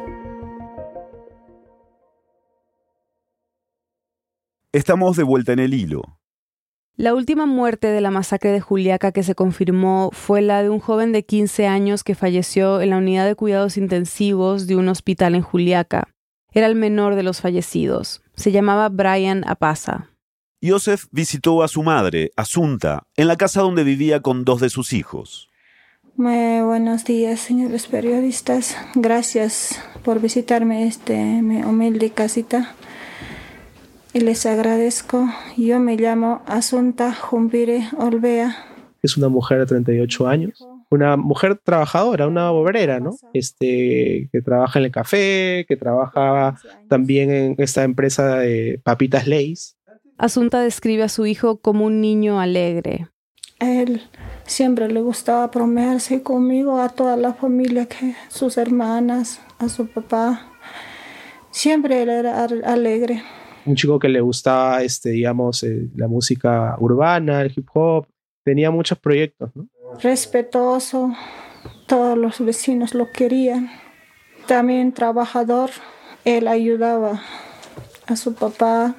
Estamos 4.71 5.17
de 5.17 5.23
vuelta 5.23 5.53
en 5.53 5.59
el 5.59 5.75
hilo. 5.75 6.01
La 6.95 7.13
última 7.13 7.45
muerte 7.45 7.85
de 7.85 8.01
la 8.01 8.09
masacre 8.09 8.49
de 8.49 8.61
Juliaca 8.61 9.11
que 9.11 9.21
se 9.21 9.35
confirmó 9.35 10.09
fue 10.11 10.41
la 10.41 10.63
de 10.63 10.71
un 10.71 10.79
joven 10.79 11.11
de 11.11 11.23
15 11.23 11.67
años 11.67 12.03
que 12.03 12.15
falleció 12.15 12.81
en 12.81 12.89
la 12.89 12.97
unidad 12.97 13.27
de 13.27 13.35
cuidados 13.35 13.77
intensivos 13.77 14.65
de 14.65 14.75
un 14.75 14.89
hospital 14.89 15.35
en 15.35 15.43
Juliaca. 15.43 16.07
Era 16.53 16.67
el 16.67 16.75
menor 16.75 17.15
de 17.15 17.23
los 17.23 17.39
fallecidos. 17.39 18.21
Se 18.35 18.51
llamaba 18.51 18.89
Brian 18.89 19.47
Apasa. 19.47 20.09
Joseph 20.61 21.05
visitó 21.11 21.63
a 21.63 21.69
su 21.69 21.81
madre, 21.81 22.31
Asunta, 22.35 23.07
en 23.15 23.27
la 23.27 23.37
casa 23.37 23.61
donde 23.61 23.85
vivía 23.85 24.21
con 24.21 24.43
dos 24.43 24.59
de 24.59 24.69
sus 24.69 24.91
hijos. 24.91 25.49
Muy 26.17 26.61
buenos 26.61 27.05
días, 27.05 27.39
señores 27.39 27.87
periodistas. 27.87 28.75
Gracias 28.95 29.81
por 30.03 30.19
visitarme 30.19 30.87
este 30.87 31.41
mi 31.41 31.63
humilde 31.63 32.11
casita. 32.11 32.75
Y 34.13 34.19
les 34.19 34.45
agradezco. 34.45 35.29
Yo 35.55 35.79
me 35.79 35.95
llamo 35.95 36.43
Asunta 36.47 37.13
Jumbire 37.13 37.87
Olvea. 37.97 38.57
Es 39.01 39.15
una 39.15 39.29
mujer 39.29 39.59
de 39.59 39.67
38 39.67 40.27
años 40.27 40.67
una 40.91 41.15
mujer 41.15 41.57
trabajadora, 41.57 42.27
una 42.27 42.51
obrera, 42.51 42.99
¿no? 42.99 43.15
Este, 43.33 44.29
que 44.31 44.41
trabaja 44.43 44.77
en 44.77 44.85
el 44.85 44.91
café, 44.91 45.65
que 45.67 45.77
trabaja 45.77 46.57
también 46.89 47.31
en 47.31 47.55
esta 47.57 47.83
empresa 47.83 48.37
de 48.37 48.79
papitas 48.83 49.25
Lays. 49.25 49.77
Asunta 50.17 50.61
describe 50.61 51.03
a 51.03 51.09
su 51.09 51.25
hijo 51.25 51.61
como 51.61 51.85
un 51.85 52.01
niño 52.01 52.39
alegre. 52.39 53.07
A 53.59 53.71
él 53.71 54.01
siempre 54.45 54.89
le 54.89 55.01
gustaba 55.01 55.47
bromearse 55.47 56.21
conmigo, 56.23 56.79
a 56.79 56.89
toda 56.89 57.15
la 57.15 57.33
familia, 57.33 57.85
que 57.85 58.15
sus 58.27 58.57
hermanas, 58.57 59.41
a 59.59 59.69
su 59.69 59.87
papá. 59.87 60.51
Siempre 61.51 62.01
él 62.03 62.09
era 62.09 62.43
alegre. 62.43 63.23
Un 63.65 63.75
chico 63.75 63.97
que 63.97 64.09
le 64.09 64.19
gustaba, 64.19 64.83
este, 64.83 65.11
digamos, 65.11 65.63
eh, 65.63 65.87
la 65.95 66.07
música 66.07 66.75
urbana, 66.79 67.41
el 67.41 67.53
hip 67.55 67.69
hop. 67.73 68.07
Tenía 68.43 68.71
muchos 68.71 68.97
proyectos, 68.97 69.51
¿no? 69.55 69.69
Respetuoso, 69.99 71.13
todos 71.87 72.17
los 72.17 72.43
vecinos 72.43 72.93
lo 72.93 73.11
querían. 73.11 73.71
También 74.47 74.93
trabajador, 74.93 75.69
él 76.25 76.47
ayudaba 76.47 77.21
a 78.07 78.15
su 78.15 78.33
papá, 78.33 78.95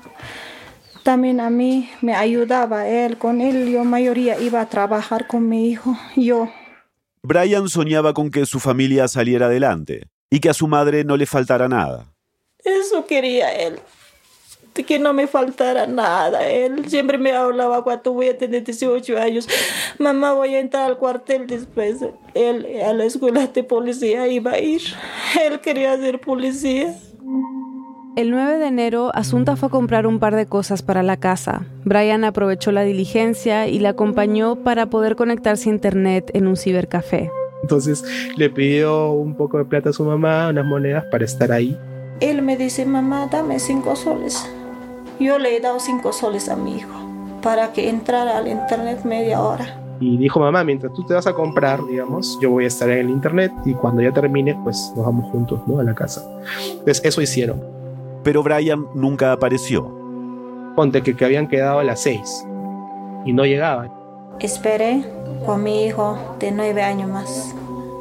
también 1.02 1.40
a 1.40 1.50
mí 1.50 1.90
me 2.00 2.14
ayudaba 2.14 2.86
él, 2.86 3.18
con 3.18 3.40
él 3.40 3.70
yo 3.70 3.84
mayoría 3.84 4.38
iba 4.40 4.60
a 4.60 4.68
trabajar 4.68 5.26
con 5.26 5.48
mi 5.48 5.68
hijo, 5.68 5.96
yo. 6.16 6.48
Brian 7.22 7.68
soñaba 7.68 8.14
con 8.14 8.30
que 8.30 8.46
su 8.46 8.60
familia 8.60 9.08
saliera 9.08 9.46
adelante 9.46 10.08
y 10.30 10.40
que 10.40 10.50
a 10.50 10.54
su 10.54 10.68
madre 10.68 11.04
no 11.04 11.16
le 11.16 11.26
faltara 11.26 11.68
nada. 11.68 12.12
Eso 12.64 13.06
quería 13.06 13.52
él 13.52 13.80
que 14.72 14.98
no 14.98 15.12
me 15.12 15.26
faltara 15.26 15.86
nada. 15.86 16.48
Él 16.48 16.88
siempre 16.88 17.18
me 17.18 17.32
hablaba 17.32 17.84
cuando 17.84 18.12
voy 18.12 18.28
a 18.28 18.38
tener 18.38 18.64
18 18.64 19.18
años. 19.18 19.48
Mamá, 19.98 20.32
voy 20.32 20.54
a 20.54 20.60
entrar 20.60 20.84
al 20.90 20.96
cuartel 20.96 21.46
después. 21.46 21.98
Él 22.34 22.66
a 22.84 22.92
la 22.92 23.04
escuela 23.04 23.46
de 23.46 23.64
policía 23.64 24.26
iba 24.28 24.52
a 24.52 24.58
ir. 24.58 24.82
Él 25.44 25.60
quería 25.60 25.96
ser 25.98 26.20
policía. 26.20 26.94
El 28.14 28.30
9 28.30 28.58
de 28.58 28.66
enero, 28.66 29.10
Asunta 29.14 29.56
fue 29.56 29.68
a 29.68 29.70
comprar 29.70 30.06
un 30.06 30.18
par 30.18 30.36
de 30.36 30.44
cosas 30.44 30.82
para 30.82 31.02
la 31.02 31.16
casa. 31.16 31.64
Brian 31.84 32.24
aprovechó 32.24 32.70
la 32.70 32.82
diligencia 32.82 33.68
y 33.68 33.78
la 33.78 33.90
acompañó 33.90 34.56
para 34.56 34.90
poder 34.90 35.16
conectarse 35.16 35.70
a 35.70 35.72
internet 35.72 36.30
en 36.34 36.46
un 36.46 36.56
cibercafé. 36.56 37.30
Entonces 37.62 38.04
le 38.36 38.50
pidió 38.50 39.12
un 39.12 39.34
poco 39.34 39.56
de 39.56 39.64
plata 39.64 39.90
a 39.90 39.92
su 39.94 40.04
mamá, 40.04 40.48
unas 40.48 40.66
monedas 40.66 41.06
para 41.10 41.24
estar 41.24 41.52
ahí. 41.52 41.78
Él 42.20 42.42
me 42.42 42.56
dice, 42.56 42.84
mamá, 42.84 43.28
dame 43.32 43.58
cinco 43.58 43.96
soles. 43.96 44.46
Yo 45.22 45.38
le 45.38 45.56
he 45.56 45.60
dado 45.60 45.78
cinco 45.78 46.12
soles 46.12 46.48
a 46.48 46.56
mi 46.56 46.78
hijo 46.78 46.90
para 47.42 47.72
que 47.72 47.88
entrara 47.88 48.38
al 48.38 48.48
internet 48.48 49.04
media 49.04 49.40
hora. 49.40 49.78
Y 50.00 50.16
dijo, 50.16 50.40
mamá, 50.40 50.64
mientras 50.64 50.92
tú 50.94 51.04
te 51.06 51.14
vas 51.14 51.28
a 51.28 51.32
comprar, 51.32 51.84
digamos, 51.86 52.38
yo 52.40 52.50
voy 52.50 52.64
a 52.64 52.66
estar 52.66 52.90
en 52.90 52.98
el 52.98 53.10
internet 53.10 53.52
y 53.64 53.72
cuando 53.74 54.02
ya 54.02 54.10
termine, 54.10 54.58
pues 54.64 54.92
nos 54.96 55.06
vamos 55.06 55.30
juntos, 55.30 55.60
¿no? 55.66 55.78
A 55.78 55.84
la 55.84 55.94
casa. 55.94 56.28
Entonces, 56.70 57.02
eso 57.04 57.22
hicieron. 57.22 57.62
Pero 58.24 58.42
Brian 58.42 58.84
nunca 58.94 59.30
apareció. 59.30 59.84
Ponte 60.74 61.02
que, 61.02 61.14
que 61.14 61.24
habían 61.24 61.46
quedado 61.46 61.78
a 61.78 61.84
las 61.84 62.00
seis 62.00 62.44
y 63.24 63.32
no 63.32 63.44
llegaba. 63.44 63.88
Esperé 64.40 65.04
con 65.46 65.62
mi 65.62 65.84
hijo 65.84 66.18
de 66.40 66.50
nueve 66.50 66.82
años 66.82 67.08
más, 67.08 67.54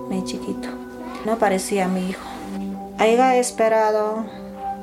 mi 0.09 0.23
chiquito. 0.23 0.69
No 1.23 1.33
aparecía 1.33 1.87
mi 1.87 2.09
hijo. 2.09 2.27
Haya 2.97 3.35
esperado 3.37 4.25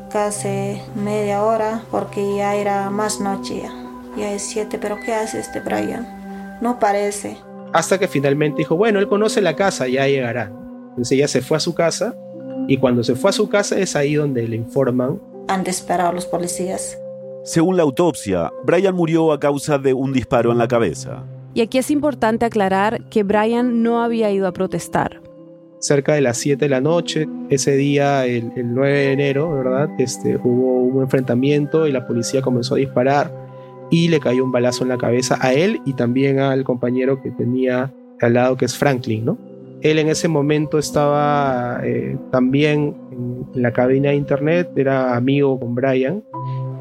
casi 0.08 0.80
media 0.94 1.42
hora 1.42 1.82
porque 1.90 2.36
ya 2.36 2.54
era 2.54 2.90
más 2.90 3.20
noche 3.20 3.62
ya. 3.62 3.72
Ya 4.16 4.32
es 4.32 4.42
siete, 4.42 4.78
pero 4.78 4.96
¿qué 5.04 5.14
hace 5.14 5.38
este 5.38 5.60
Brian? 5.60 6.58
No 6.60 6.78
parece. 6.78 7.36
Hasta 7.72 7.98
que 7.98 8.08
finalmente 8.08 8.58
dijo, 8.58 8.76
bueno, 8.76 8.98
él 8.98 9.08
conoce 9.08 9.40
la 9.40 9.54
casa, 9.54 9.86
ya 9.86 10.06
llegará. 10.06 10.50
Entonces 10.90 11.12
ella 11.12 11.28
se 11.28 11.42
fue 11.42 11.56
a 11.56 11.60
su 11.60 11.74
casa 11.74 12.16
y 12.66 12.78
cuando 12.78 13.04
se 13.04 13.14
fue 13.14 13.30
a 13.30 13.32
su 13.32 13.48
casa 13.48 13.78
es 13.78 13.94
ahí 13.94 14.14
donde 14.14 14.48
le 14.48 14.56
informan. 14.56 15.20
Han 15.48 15.64
a 16.00 16.12
los 16.12 16.26
policías. 16.26 16.98
Según 17.44 17.76
la 17.76 17.82
autopsia, 17.82 18.50
Brian 18.64 18.94
murió 18.94 19.32
a 19.32 19.38
causa 19.38 19.78
de 19.78 19.94
un 19.94 20.12
disparo 20.12 20.50
en 20.50 20.58
la 20.58 20.68
cabeza. 20.68 21.24
Y 21.54 21.60
aquí 21.62 21.78
es 21.78 21.90
importante 21.90 22.44
aclarar 22.44 23.08
que 23.08 23.22
Brian 23.22 23.82
no 23.82 24.02
había 24.02 24.30
ido 24.30 24.46
a 24.46 24.52
protestar 24.52 25.27
cerca 25.78 26.14
de 26.14 26.20
las 26.20 26.38
7 26.38 26.64
de 26.64 26.68
la 26.68 26.80
noche. 26.80 27.28
Ese 27.50 27.76
día, 27.76 28.26
el, 28.26 28.52
9 28.56 28.92
de 28.92 29.12
enero, 29.12 29.52
¿verdad? 29.52 29.88
Este, 29.98 30.36
hubo 30.36 30.82
un 30.82 31.02
enfrentamiento 31.02 31.86
y 31.86 31.92
la 31.92 32.06
policía 32.06 32.42
comenzó 32.42 32.74
a 32.74 32.78
disparar 32.78 33.32
y 33.90 34.08
le 34.08 34.20
cayó 34.20 34.44
un 34.44 34.52
balazo 34.52 34.84
en 34.84 34.90
la 34.90 34.98
cabeza 34.98 35.38
a 35.40 35.52
él 35.52 35.80
y 35.86 35.94
también 35.94 36.40
al 36.40 36.64
compañero 36.64 37.22
que 37.22 37.30
tenía 37.30 37.92
al 38.20 38.34
lado, 38.34 38.56
que 38.56 38.64
es 38.64 38.76
Franklin, 38.76 39.24
¿no? 39.24 39.38
Él 39.80 39.98
en 40.00 40.08
ese 40.08 40.26
momento 40.26 40.78
estaba 40.78 41.80
eh, 41.84 42.16
también 42.32 42.96
en 43.12 43.62
la 43.62 43.72
cabina 43.72 44.10
de 44.10 44.16
internet, 44.16 44.70
era 44.76 45.16
amigo 45.16 45.58
con 45.58 45.74
Brian 45.74 46.24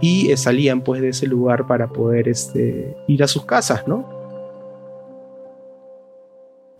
y 0.01 0.31
eh, 0.31 0.37
salían 0.37 0.81
pues 0.81 1.01
de 1.01 1.09
ese 1.09 1.27
lugar 1.27 1.67
para 1.67 1.87
poder 1.87 2.27
este, 2.27 2.95
ir 3.07 3.23
a 3.23 3.27
sus 3.27 3.45
casas, 3.45 3.87
¿no? 3.87 4.16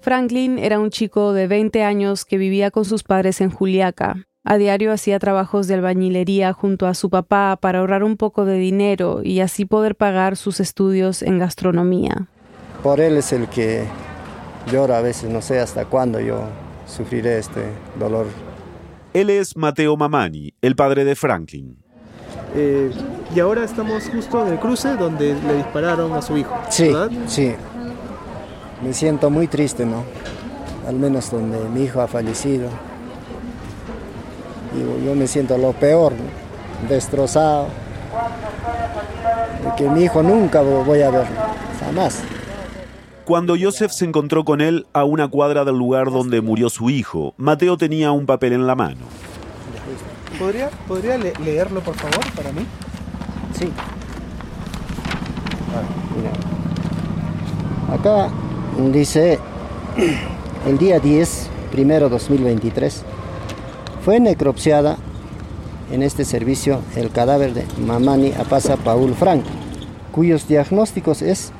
Franklin 0.07 0.57
era 0.57 0.79
un 0.79 0.89
chico 0.89 1.33
de 1.33 1.47
20 1.47 1.83
años 1.83 2.23
que 2.23 2.37
vivía 2.37 2.71
con 2.71 2.85
sus 2.85 3.03
padres 3.03 3.41
en 3.41 3.49
Juliaca. 3.49 4.23
A 4.45 4.55
diario 4.55 4.93
hacía 4.93 5.19
trabajos 5.19 5.67
de 5.67 5.73
albañilería 5.73 6.53
junto 6.53 6.87
a 6.87 6.93
su 6.93 7.09
papá 7.09 7.57
para 7.59 7.79
ahorrar 7.79 8.05
un 8.05 8.15
poco 8.15 8.45
de 8.45 8.57
dinero 8.57 9.19
y 9.21 9.41
así 9.41 9.65
poder 9.65 9.95
pagar 9.97 10.37
sus 10.37 10.61
estudios 10.61 11.21
en 11.23 11.39
gastronomía. 11.39 12.29
Por 12.83 13.01
él 13.01 13.17
es 13.17 13.33
el 13.33 13.49
que 13.49 13.83
lloro 14.71 14.95
a 14.95 15.01
veces, 15.01 15.29
no 15.29 15.41
sé 15.41 15.59
hasta 15.59 15.83
cuándo 15.83 16.21
yo 16.21 16.39
sufriré 16.85 17.39
este 17.39 17.65
dolor. 17.99 18.27
Él 19.13 19.29
es 19.29 19.57
Mateo 19.57 19.97
Mamani, 19.97 20.53
el 20.61 20.77
padre 20.77 21.03
de 21.03 21.17
Franklin. 21.17 21.83
Eh, 22.55 22.91
y 23.35 23.41
ahora 23.41 23.65
estamos 23.65 24.07
justo 24.07 24.47
en 24.47 24.53
el 24.53 24.59
cruce 24.59 24.95
donde 24.95 25.35
le 25.35 25.55
dispararon 25.55 26.13
a 26.13 26.21
su 26.21 26.37
hijo. 26.37 26.57
Sí, 26.69 26.93
sí. 27.25 27.53
Me 28.81 28.93
siento 28.93 29.29
muy 29.29 29.47
triste, 29.47 29.85
¿no? 29.85 30.03
Al 30.87 30.95
menos 30.95 31.31
donde 31.31 31.57
mi 31.69 31.83
hijo 31.83 32.01
ha 32.01 32.07
fallecido. 32.07 32.69
Y 34.75 35.05
yo 35.05 35.15
me 35.15 35.27
siento 35.27 35.57
lo 35.57 35.73
peor, 35.73 36.13
destrozado. 36.87 37.67
De 39.63 39.75
que 39.75 39.89
mi 39.89 40.03
hijo 40.03 40.21
nunca 40.21 40.61
voy 40.61 41.01
a 41.01 41.09
ver, 41.09 41.25
jamás. 41.79 42.21
Cuando 43.25 43.55
Joseph 43.59 43.91
se 43.91 44.05
encontró 44.05 44.45
con 44.45 44.61
él 44.61 44.85
a 44.93 45.03
una 45.03 45.27
cuadra 45.27 45.65
del 45.65 45.75
lugar 45.75 46.11
donde 46.11 46.41
murió 46.41 46.69
su 46.69 46.89
hijo, 46.89 47.33
Mateo 47.37 47.77
tenía 47.77 48.11
un 48.11 48.25
papel 48.25 48.53
en 48.53 48.67
la 48.67 48.75
mano. 48.75 49.01
¿Podría, 50.39 50.69
¿podría 50.87 51.17
leerlo, 51.17 51.81
por 51.81 51.95
favor, 51.95 52.31
para 52.35 52.51
mí? 52.51 52.65
Sí. 53.57 53.71
Acá 57.91 58.29
dice, 58.77 59.39
el 60.67 60.77
día 60.77 60.99
10, 60.99 61.47
primero 61.71 62.09
2023, 62.09 63.03
fue 64.05 64.19
necropsiada 64.19 64.97
en 65.91 66.03
este 66.03 66.25
servicio 66.25 66.81
el 66.95 67.11
cadáver 67.11 67.53
de 67.53 67.65
Mamani 67.85 68.33
Apasa 68.33 68.77
Paul 68.77 69.13
Frank, 69.15 69.43
cuyos 70.11 70.47
diagnósticos 70.47 71.21
es 71.21 71.51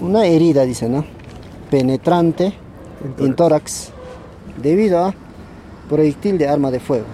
una 0.00 0.26
herida, 0.26 0.64
dice, 0.64 0.88
¿no? 0.88 1.04
Penetrante 1.70 2.52
en 3.18 3.34
tórax, 3.34 3.90
debido 4.60 5.04
a 5.04 5.14
proyectil 5.88 6.38
de 6.38 6.48
arma 6.48 6.70
de 6.70 6.80
fuego. 6.80 7.06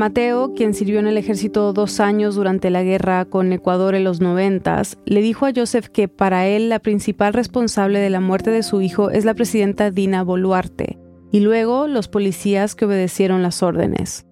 Mateo, 0.00 0.54
quien 0.54 0.72
sirvió 0.72 0.98
en 0.98 1.06
el 1.06 1.18
ejército 1.18 1.74
dos 1.74 2.00
años 2.00 2.34
durante 2.34 2.70
la 2.70 2.82
guerra 2.82 3.26
con 3.26 3.52
Ecuador 3.52 3.94
en 3.94 4.04
los 4.04 4.22
noventas, 4.22 4.96
le 5.04 5.20
dijo 5.20 5.44
a 5.44 5.52
Joseph 5.54 5.88
que 5.88 6.08
para 6.08 6.48
él 6.48 6.70
la 6.70 6.78
principal 6.78 7.34
responsable 7.34 7.98
de 7.98 8.08
la 8.08 8.20
muerte 8.20 8.50
de 8.50 8.62
su 8.62 8.80
hijo 8.80 9.10
es 9.10 9.26
la 9.26 9.34
presidenta 9.34 9.90
Dina 9.90 10.24
Boluarte, 10.24 10.98
y 11.30 11.40
luego 11.40 11.86
los 11.86 12.08
policías 12.08 12.74
que 12.74 12.86
obedecieron 12.86 13.42
las 13.42 13.62
órdenes. 13.62 14.24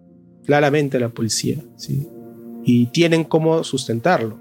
Claramente 0.47 0.99
la 0.99 1.11
policía, 1.11 1.59
sí. 1.77 2.09
Y 2.65 2.87
tienen 2.87 3.25
cómo 3.25 3.63
sustentarlo, 3.63 4.39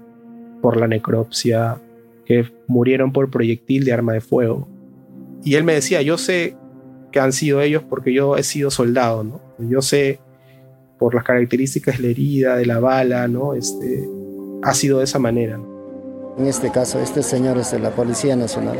por 0.62 0.78
la 0.78 0.88
necropsia, 0.88 1.78
que 2.24 2.50
murieron 2.68 3.12
por 3.12 3.30
proyectil 3.30 3.84
de 3.84 3.92
arma 3.92 4.14
de 4.14 4.22
fuego. 4.22 4.66
Y 5.44 5.56
él 5.56 5.64
me 5.64 5.74
decía, 5.74 6.00
yo 6.00 6.16
sé 6.16 6.56
que 7.12 7.20
han 7.20 7.34
sido 7.34 7.60
ellos 7.60 7.82
porque 7.86 8.14
yo 8.14 8.38
he 8.38 8.42
sido 8.42 8.70
soldado, 8.70 9.24
¿no? 9.24 9.42
Yo 9.58 9.82
sé 9.82 10.20
por 10.98 11.14
las 11.14 11.24
características 11.24 11.96
de 11.96 12.02
la 12.02 12.08
herida, 12.08 12.56
de 12.56 12.66
la 12.66 12.80
bala, 12.80 13.28
¿no? 13.28 13.54
Este, 13.54 14.08
ha 14.62 14.74
sido 14.74 14.98
de 14.98 15.04
esa 15.04 15.18
manera. 15.18 15.58
En 16.36 16.46
este 16.46 16.70
caso, 16.70 17.00
este 17.00 17.22
señor 17.22 17.58
es 17.58 17.70
de 17.70 17.78
la 17.78 17.90
Policía 17.90 18.36
Nacional. 18.36 18.78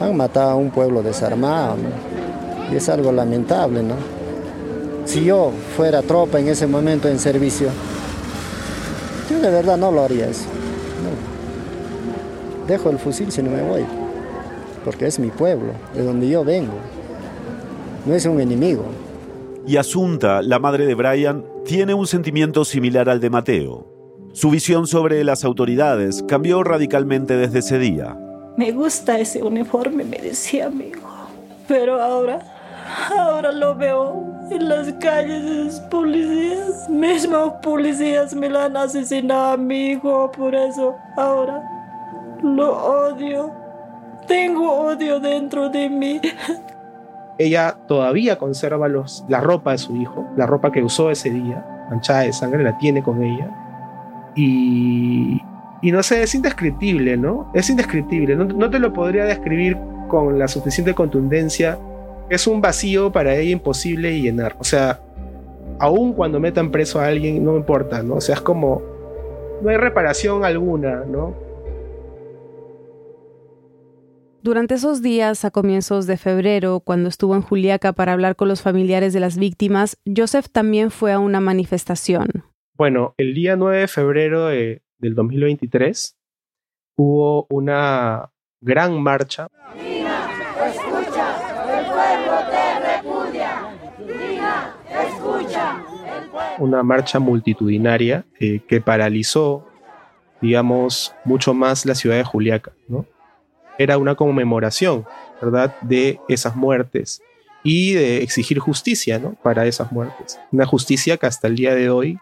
Han 0.00 0.16
matado 0.16 0.50
a 0.50 0.56
un 0.56 0.70
pueblo 0.70 1.02
desarmado, 1.02 1.76
Y 2.70 2.76
es 2.76 2.88
algo 2.88 3.12
lamentable, 3.12 3.82
¿no? 3.82 3.94
Si 5.06 5.24
yo 5.24 5.52
fuera 5.76 6.02
tropa 6.02 6.38
en 6.38 6.48
ese 6.48 6.66
momento 6.66 7.08
en 7.08 7.18
servicio, 7.18 7.68
yo 9.30 9.40
de 9.40 9.50
verdad 9.50 9.78
no 9.78 9.90
lo 9.90 10.02
haría 10.02 10.28
eso. 10.28 10.44
Dejo 12.66 12.90
el 12.90 12.98
fusil 12.98 13.32
si 13.32 13.42
no 13.42 13.50
me 13.50 13.62
voy, 13.62 13.86
porque 14.84 15.06
es 15.06 15.18
mi 15.18 15.28
pueblo, 15.28 15.72
de 15.94 16.04
donde 16.04 16.28
yo 16.28 16.44
vengo. 16.44 16.74
No 18.04 18.14
es 18.14 18.26
un 18.26 18.38
enemigo. 18.38 18.84
Y 19.66 19.76
Asunta, 19.76 20.42
la 20.42 20.58
madre 20.58 20.86
de 20.86 20.94
Brian, 20.94 21.44
tiene 21.64 21.94
un 21.94 22.06
sentimiento 22.06 22.64
similar 22.64 23.08
al 23.08 23.20
de 23.20 23.30
Mateo. 23.30 23.86
Su 24.32 24.50
visión 24.50 24.86
sobre 24.86 25.24
las 25.24 25.44
autoridades 25.44 26.22
cambió 26.26 26.62
radicalmente 26.62 27.36
desde 27.36 27.58
ese 27.58 27.78
día. 27.78 28.16
Me 28.56 28.72
gusta 28.72 29.18
ese 29.18 29.42
uniforme, 29.42 30.04
me 30.04 30.18
decía 30.18 30.70
mi 30.70 30.86
hijo. 30.86 31.08
Pero 31.66 32.00
ahora, 32.00 32.40
ahora 33.16 33.52
lo 33.52 33.74
veo 33.74 34.24
en 34.50 34.68
las 34.68 34.92
calles 34.94 35.44
de 35.44 35.64
los 35.64 35.80
policías. 35.80 36.88
Mismos 36.88 37.54
policías 37.62 38.34
me 38.34 38.48
lo 38.48 38.58
han 38.60 38.76
asesinado 38.76 39.52
a 39.52 39.56
mi 39.56 39.90
hijo, 39.90 40.32
por 40.32 40.54
eso 40.54 40.96
ahora 41.16 41.62
lo 42.42 42.72
odio. 42.72 43.52
Tengo 44.26 44.72
odio 44.72 45.20
dentro 45.20 45.68
de 45.68 45.88
mí. 45.88 46.20
Ella 47.38 47.78
todavía 47.86 48.36
conserva 48.36 48.88
los, 48.88 49.24
la 49.28 49.40
ropa 49.40 49.72
de 49.72 49.78
su 49.78 49.96
hijo, 49.96 50.26
la 50.36 50.46
ropa 50.46 50.72
que 50.72 50.82
usó 50.82 51.10
ese 51.10 51.30
día, 51.30 51.64
manchada 51.88 52.20
de 52.20 52.32
sangre, 52.32 52.64
la 52.64 52.76
tiene 52.78 53.02
con 53.02 53.22
ella. 53.22 53.48
Y, 54.34 55.40
no 55.82 56.02
sé, 56.02 56.22
es 56.22 56.34
indescriptible, 56.34 57.16
¿no? 57.16 57.50
Es 57.54 57.70
indescriptible, 57.70 58.36
no, 58.36 58.70
te 58.70 58.78
lo 58.78 58.92
podría 58.92 59.24
describir 59.24 59.76
con 60.08 60.38
la 60.38 60.48
suficiente 60.48 60.94
contundencia. 60.94 61.78
Es 62.28 62.46
un 62.46 62.60
vacío 62.60 63.10
para 63.12 63.34
ella 63.34 63.52
imposible 63.52 64.10
de 64.10 64.20
llenar. 64.20 64.56
O 64.58 64.64
sea, 64.64 65.00
aún 65.78 66.12
cuando 66.12 66.40
metan 66.40 66.70
preso 66.70 67.00
a 67.00 67.06
alguien, 67.06 67.44
no 67.44 67.56
importa, 67.56 68.02
¿no? 68.02 68.16
O 68.16 68.20
sea, 68.20 68.34
es 68.34 68.40
como, 68.40 68.82
no 69.62 69.70
hay 69.70 69.76
reparación 69.76 70.44
alguna, 70.44 71.04
¿no? 71.04 71.34
Durante 74.48 74.76
esos 74.76 75.02
días, 75.02 75.44
a 75.44 75.50
comienzos 75.50 76.06
de 76.06 76.16
febrero, 76.16 76.80
cuando 76.80 77.10
estuvo 77.10 77.34
en 77.34 77.42
Juliaca 77.42 77.92
para 77.92 78.14
hablar 78.14 78.34
con 78.34 78.48
los 78.48 78.62
familiares 78.62 79.12
de 79.12 79.20
las 79.20 79.36
víctimas, 79.36 79.98
Joseph 80.06 80.46
también 80.50 80.90
fue 80.90 81.12
a 81.12 81.18
una 81.18 81.38
manifestación. 81.38 82.28
Bueno, 82.72 83.12
el 83.18 83.34
día 83.34 83.56
9 83.56 83.80
de 83.80 83.88
febrero 83.88 84.46
del 84.46 84.80
2023 85.00 86.16
hubo 86.96 87.46
una 87.50 88.30
gran 88.62 88.98
marcha. 89.02 89.48
escucha, 89.76 91.26
el 91.78 91.84
pueblo 91.84 92.38
te 92.50 92.80
repudia. 92.96 93.52
escucha, 95.04 95.84
Una 96.58 96.82
marcha 96.82 97.18
multitudinaria 97.18 98.24
eh, 98.40 98.60
que 98.66 98.80
paralizó, 98.80 99.68
digamos, 100.40 101.14
mucho 101.26 101.52
más 101.52 101.84
la 101.84 101.94
ciudad 101.94 102.16
de 102.16 102.24
Juliaca, 102.24 102.72
¿no? 102.88 103.04
Era 103.78 103.96
una 103.96 104.14
conmemoración, 104.14 105.06
¿verdad?, 105.40 105.74
de 105.80 106.20
esas 106.28 106.56
muertes 106.56 107.22
y 107.62 107.94
de 107.94 108.22
exigir 108.22 108.58
justicia, 108.58 109.18
¿no?, 109.18 109.34
para 109.42 109.66
esas 109.66 109.90
muertes. 109.92 110.38
Una 110.52 110.66
justicia 110.66 111.16
que 111.16 111.26
hasta 111.26 111.46
el 111.46 111.56
día 111.56 111.74
de 111.74 111.90
hoy 111.90 112.18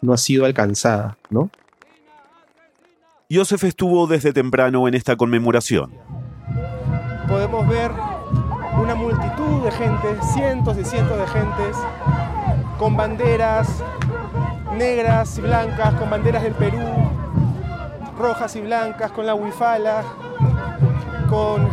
no 0.00 0.12
ha 0.12 0.16
sido 0.16 0.44
alcanzada, 0.44 1.16
¿no? 1.30 1.50
Joseph 3.32 3.62
estuvo 3.64 4.06
desde 4.06 4.32
temprano 4.32 4.88
en 4.88 4.94
esta 4.94 5.14
conmemoración. 5.14 5.92
Podemos 7.28 7.68
ver 7.68 7.92
una 8.82 8.94
multitud 8.96 9.62
de 9.62 9.70
gente, 9.70 10.16
cientos 10.34 10.76
y 10.78 10.84
cientos 10.84 11.16
de 11.16 11.26
gentes, 11.28 11.76
con 12.78 12.96
banderas 12.96 13.68
negras 14.76 15.38
y 15.38 15.42
blancas, 15.42 15.94
con 15.94 16.10
banderas 16.10 16.42
del 16.42 16.54
Perú, 16.54 16.80
rojas 18.18 18.56
y 18.56 18.62
blancas, 18.62 19.12
con 19.12 19.26
la 19.26 19.34
huifala, 19.34 20.02
con 21.30 21.68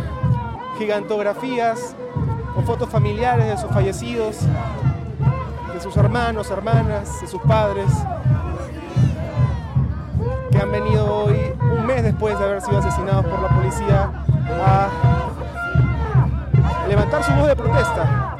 gigantografías, 0.78 1.96
con 2.54 2.64
fotos 2.64 2.88
familiares 2.88 3.46
de 3.46 3.58
sus 3.58 3.68
fallecidos, 3.72 4.38
de 5.74 5.80
sus 5.80 5.96
hermanos, 5.96 6.48
hermanas, 6.50 7.20
de 7.20 7.26
sus 7.26 7.42
padres, 7.42 7.90
que 10.52 10.58
han 10.58 10.70
venido 10.70 11.12
hoy, 11.12 11.36
un 11.60 11.84
mes 11.84 12.04
después 12.04 12.38
de 12.38 12.44
haber 12.44 12.60
sido 12.62 12.78
asesinados 12.78 13.26
por 13.26 13.42
la 13.42 13.48
policía, 13.48 14.12
a 14.64 14.88
levantar 16.88 17.24
su 17.24 17.32
voz 17.32 17.48
de 17.48 17.56
protesta. 17.56 18.36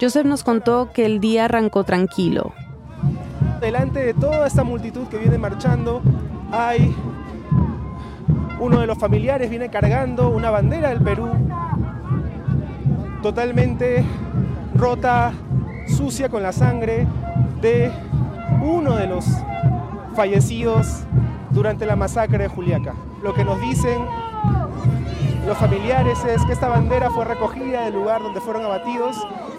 Joseph 0.00 0.24
nos 0.24 0.42
contó 0.42 0.90
que 0.92 1.04
el 1.04 1.20
día 1.20 1.44
arrancó 1.44 1.84
tranquilo. 1.84 2.52
Delante 3.60 4.00
de 4.02 4.14
toda 4.14 4.46
esta 4.46 4.64
multitud 4.64 5.06
que 5.08 5.18
viene 5.18 5.36
marchando 5.38 6.02
hay 6.50 6.92
uno 8.62 8.78
de 8.78 8.86
los 8.86 8.96
familiares 8.96 9.50
viene 9.50 9.70
cargando 9.70 10.28
una 10.28 10.50
bandera 10.50 10.90
del 10.90 11.00
Perú, 11.00 11.28
totalmente 13.20 14.04
rota, 14.76 15.32
sucia 15.88 16.28
con 16.28 16.44
la 16.44 16.52
sangre 16.52 17.04
de 17.60 17.90
uno 18.62 18.94
de 18.94 19.08
los 19.08 19.26
fallecidos 20.14 21.02
durante 21.50 21.86
la 21.86 21.96
masacre 21.96 22.44
de 22.44 22.48
Juliaca. 22.48 22.94
Lo 23.24 23.34
que 23.34 23.44
nos 23.44 23.60
dicen 23.60 24.00
los 25.44 25.58
familiares 25.58 26.24
es 26.24 26.40
que 26.44 26.52
esta 26.52 26.68
bandera 26.68 27.10
fue 27.10 27.24
recogida 27.24 27.82
del 27.86 27.94
lugar 27.94 28.22
donde 28.22 28.40
fueron 28.40 28.64
abatidos 28.64 29.16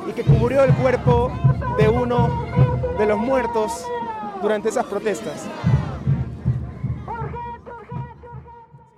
y 0.09 0.13
que 0.13 0.23
cubrió 0.23 0.63
el 0.63 0.73
cuerpo 0.75 1.29
de 1.77 1.89
uno 1.89 2.45
de 2.97 3.05
los 3.05 3.19
muertos 3.19 3.85
durante 4.41 4.69
esas 4.69 4.85
protestas. 4.85 5.45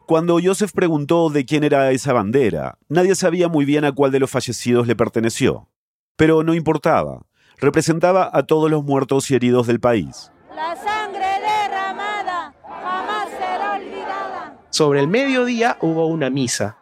Cuando 0.06 0.38
Joseph 0.42 0.72
preguntó 0.72 1.30
de 1.32 1.46
quién 1.46 1.64
era 1.64 1.90
esa 1.90 2.14
bandera, 2.14 2.78
nadie 2.90 3.16
sabía 3.16 3.48
muy 3.48 3.66
bien 3.66 3.86
a 3.86 3.92
cuál 3.92 4.12
de 4.12 4.20
los 4.20 4.30
fallecidos 4.30 4.86
le 4.86 4.96
perteneció. 4.96 5.68
Pero 6.16 6.44
no 6.44 6.54
importaba, 6.54 7.24
representaba 7.58 8.30
a 8.32 8.44
todos 8.44 8.70
los 8.70 8.84
muertos 8.84 9.32
y 9.32 9.36
heridos 9.36 9.66
del 9.66 9.80
país. 9.80 10.32
La 10.56 10.76
sangre 10.76 11.26
derramada 11.40 12.54
jamás 12.62 13.30
será 13.32 13.80
olvidada. 13.80 14.60
Sobre 14.70 15.00
el 15.00 15.08
mediodía 15.08 15.80
hubo 15.82 16.06
una 16.06 16.30
misa, 16.30 16.78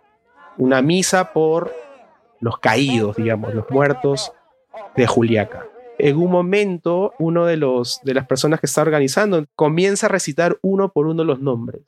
una 0.58 0.82
misa 0.82 1.32
por 1.32 1.74
los 2.42 2.58
caídos, 2.58 3.16
digamos, 3.16 3.54
los 3.54 3.70
muertos 3.70 4.34
de 4.98 5.08
Juliaca. 5.08 5.66
En 5.98 6.18
un 6.18 6.30
momento, 6.30 7.14
uno 7.20 7.46
de, 7.46 7.56
los, 7.56 8.02
de 8.04 8.16
las 8.16 8.28
personas 8.28 8.60
que 8.60 8.66
está 8.66 8.82
organizando 8.82 9.46
comienza 9.56 10.08
a 10.08 10.10
recitar 10.10 10.58
uno 10.62 10.90
por 10.90 11.08
uno 11.08 11.24
los 11.24 11.40
nombres. 11.40 11.84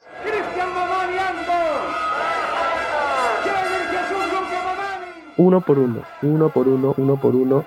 Uno 5.38 5.62
por 5.62 5.80
uno, 5.80 6.02
uno 6.22 6.50
por 6.50 6.68
uno, 6.68 6.94
uno 6.98 7.20
por 7.20 7.36
uno. 7.36 7.66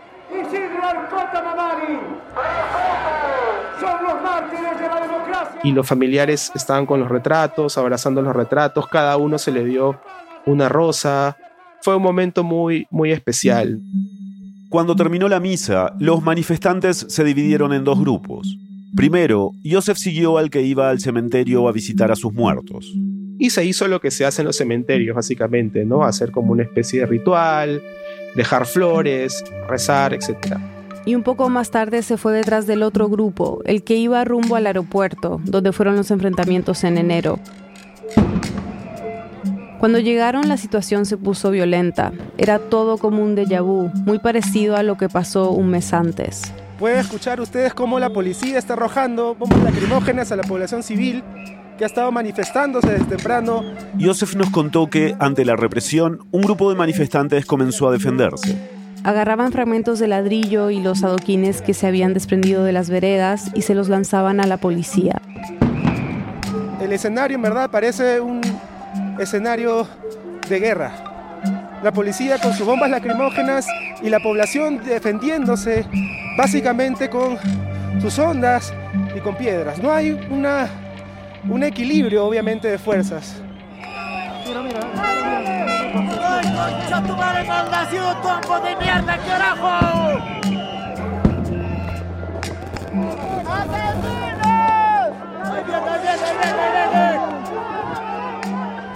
Y 5.63 5.73
los 5.73 5.87
familiares 5.87 6.53
estaban 6.55 6.87
con 6.87 7.01
los 7.01 7.09
retratos, 7.09 7.77
abrazando 7.77 8.23
los 8.23 8.35
retratos, 8.35 8.87
cada 8.87 9.17
uno 9.17 9.39
se 9.39 9.51
le 9.53 9.65
dio 9.65 10.01
una 10.47 10.69
rosa. 10.69 11.37
Fue 11.83 11.97
un 11.97 12.03
momento 12.03 12.45
muy, 12.45 12.87
muy 12.91 13.13
especial. 13.13 13.81
Cuando 14.71 14.95
terminó 14.95 15.29
la 15.29 15.41
misa, 15.41 15.95
los 15.99 16.23
manifestantes 16.23 17.07
se 17.09 17.25
dividieron 17.25 17.73
en 17.73 17.85
dos 17.85 17.99
grupos. 18.01 18.57
Primero, 18.95 19.53
Joseph 19.65 19.99
siguió 19.99 20.39
al 20.39 20.51
que 20.51 20.63
iba 20.63 20.91
al 20.91 21.01
cementerio 21.01 21.69
a 21.69 21.73
visitar 21.73 22.11
a 22.11 22.17
sus 22.17 22.33
muertos. 22.33 22.93
Y 23.39 23.51
se 23.51 23.65
hizo 23.65 23.87
lo 23.87 24.01
que 24.01 24.11
se 24.11 24.25
hace 24.25 24.43
en 24.43 24.47
los 24.47 24.57
cementerios, 24.57 25.15
básicamente, 25.15 25.85
¿no? 25.85 26.03
Hacer 26.03 26.33
como 26.33 26.53
una 26.53 26.65
especie 26.65 27.01
de 27.01 27.07
ritual, 27.07 27.83
dejar 28.35 28.67
flores, 28.67 29.45
rezar, 29.69 30.13
etc. 30.13 30.57
Y 31.07 31.15
un 31.15 31.23
poco 31.23 31.49
más 31.49 31.71
tarde 31.71 32.03
se 32.03 32.17
fue 32.17 32.33
detrás 32.33 32.67
del 32.67 32.83
otro 32.83 33.09
grupo, 33.09 33.63
el 33.65 33.85
que 33.85 33.95
iba 33.95 34.25
rumbo 34.25 34.57
al 34.57 34.67
aeropuerto, 34.67 35.41
donde 35.45 35.73
fueron 35.73 35.97
los 35.97 36.11
enfrentamientos 36.11 36.83
en 36.83 36.99
enero. 36.99 37.39
Cuando 39.79 40.01
llegaron 40.01 40.49
la 40.49 40.57
situación 40.57 41.07
se 41.07 41.17
puso 41.17 41.53
violenta. 41.53 42.13
Era 42.37 42.59
todo 42.59 42.99
como 42.99 43.23
un 43.23 43.37
déjà 43.37 43.63
vu, 43.63 43.93
muy 44.05 44.19
parecido 44.19 44.75
a 44.75 44.83
lo 44.83 44.99
que 44.99 45.09
pasó 45.09 45.53
un 45.53 45.71
mes 45.71 45.93
antes. 45.93 46.53
Pueden 46.81 46.99
escuchar 46.99 47.41
ustedes 47.41 47.75
cómo 47.75 48.01
la 48.01 48.11
policía 48.11 48.59
está 48.59 48.73
arrojando 48.73 49.37
bombas 49.37 49.63
lacrimógenas 49.63 50.33
a 50.33 50.37
la 50.37 50.43
población 50.43 50.83
civil 50.83 51.23
que 51.79 51.85
ha 51.85 51.87
estado 51.87 52.11
manifestándose 52.11 52.91
desde 52.91 53.05
temprano. 53.05 53.63
Joseph 53.99 54.35
nos 54.35 54.51
contó 54.51 54.89
que, 54.89 55.15
ante 55.21 55.45
la 55.45 55.57
represión, 55.57 56.27
un 56.33 56.43
grupo 56.43 56.69
de 56.69 56.77
manifestantes 56.77 57.47
comenzó 57.47 57.89
a 57.89 57.93
defenderse. 57.93 58.59
Agarraban 59.05 59.53
fragmentos 59.53 60.01
de 60.01 60.09
ladrillo 60.09 60.71
y 60.71 60.81
los 60.81 61.05
adoquines 61.05 61.63
que 61.63 61.73
se 61.73 61.87
habían 61.87 62.15
desprendido 62.15 62.65
de 62.65 62.73
las 62.73 62.91
veredas 62.91 63.53
y 63.55 63.63
se 63.63 63.75
los 63.75 63.89
lanzaban 63.89 64.41
a 64.41 64.47
la 64.47 64.57
policía. 64.57 65.23
El 66.81 66.93
escenario 66.93 67.37
en 67.37 67.43
verdad 67.43 67.71
parece 67.71 68.21
un 68.21 68.41
escenario 69.21 69.87
de 70.49 70.59
guerra. 70.59 70.93
La 71.83 71.93
policía 71.93 72.39
con 72.39 72.53
sus 72.55 72.67
bombas 72.67 72.91
lacrimógenas 72.91 73.67
y 74.03 74.11
la 74.11 74.19
población 74.19 74.81
defendiéndose 74.85 75.87
básicamente 76.37 77.09
con 77.09 77.39
sus 78.01 78.19
ondas 78.19 78.73
y 79.17 79.21
con 79.21 79.37
piedras. 79.37 79.81
No 79.81 79.93
hay 79.93 80.19
una, 80.31 80.69
un 81.49 81.63
equilibrio 81.63 82.25
obviamente 82.25 82.69
de 82.69 82.79
fuerzas. 82.79 83.43
Mira, 84.47 84.63
mira. 84.63 84.81
de 88.61 88.77
mierda, 88.77 89.19
carajo! 89.27 89.99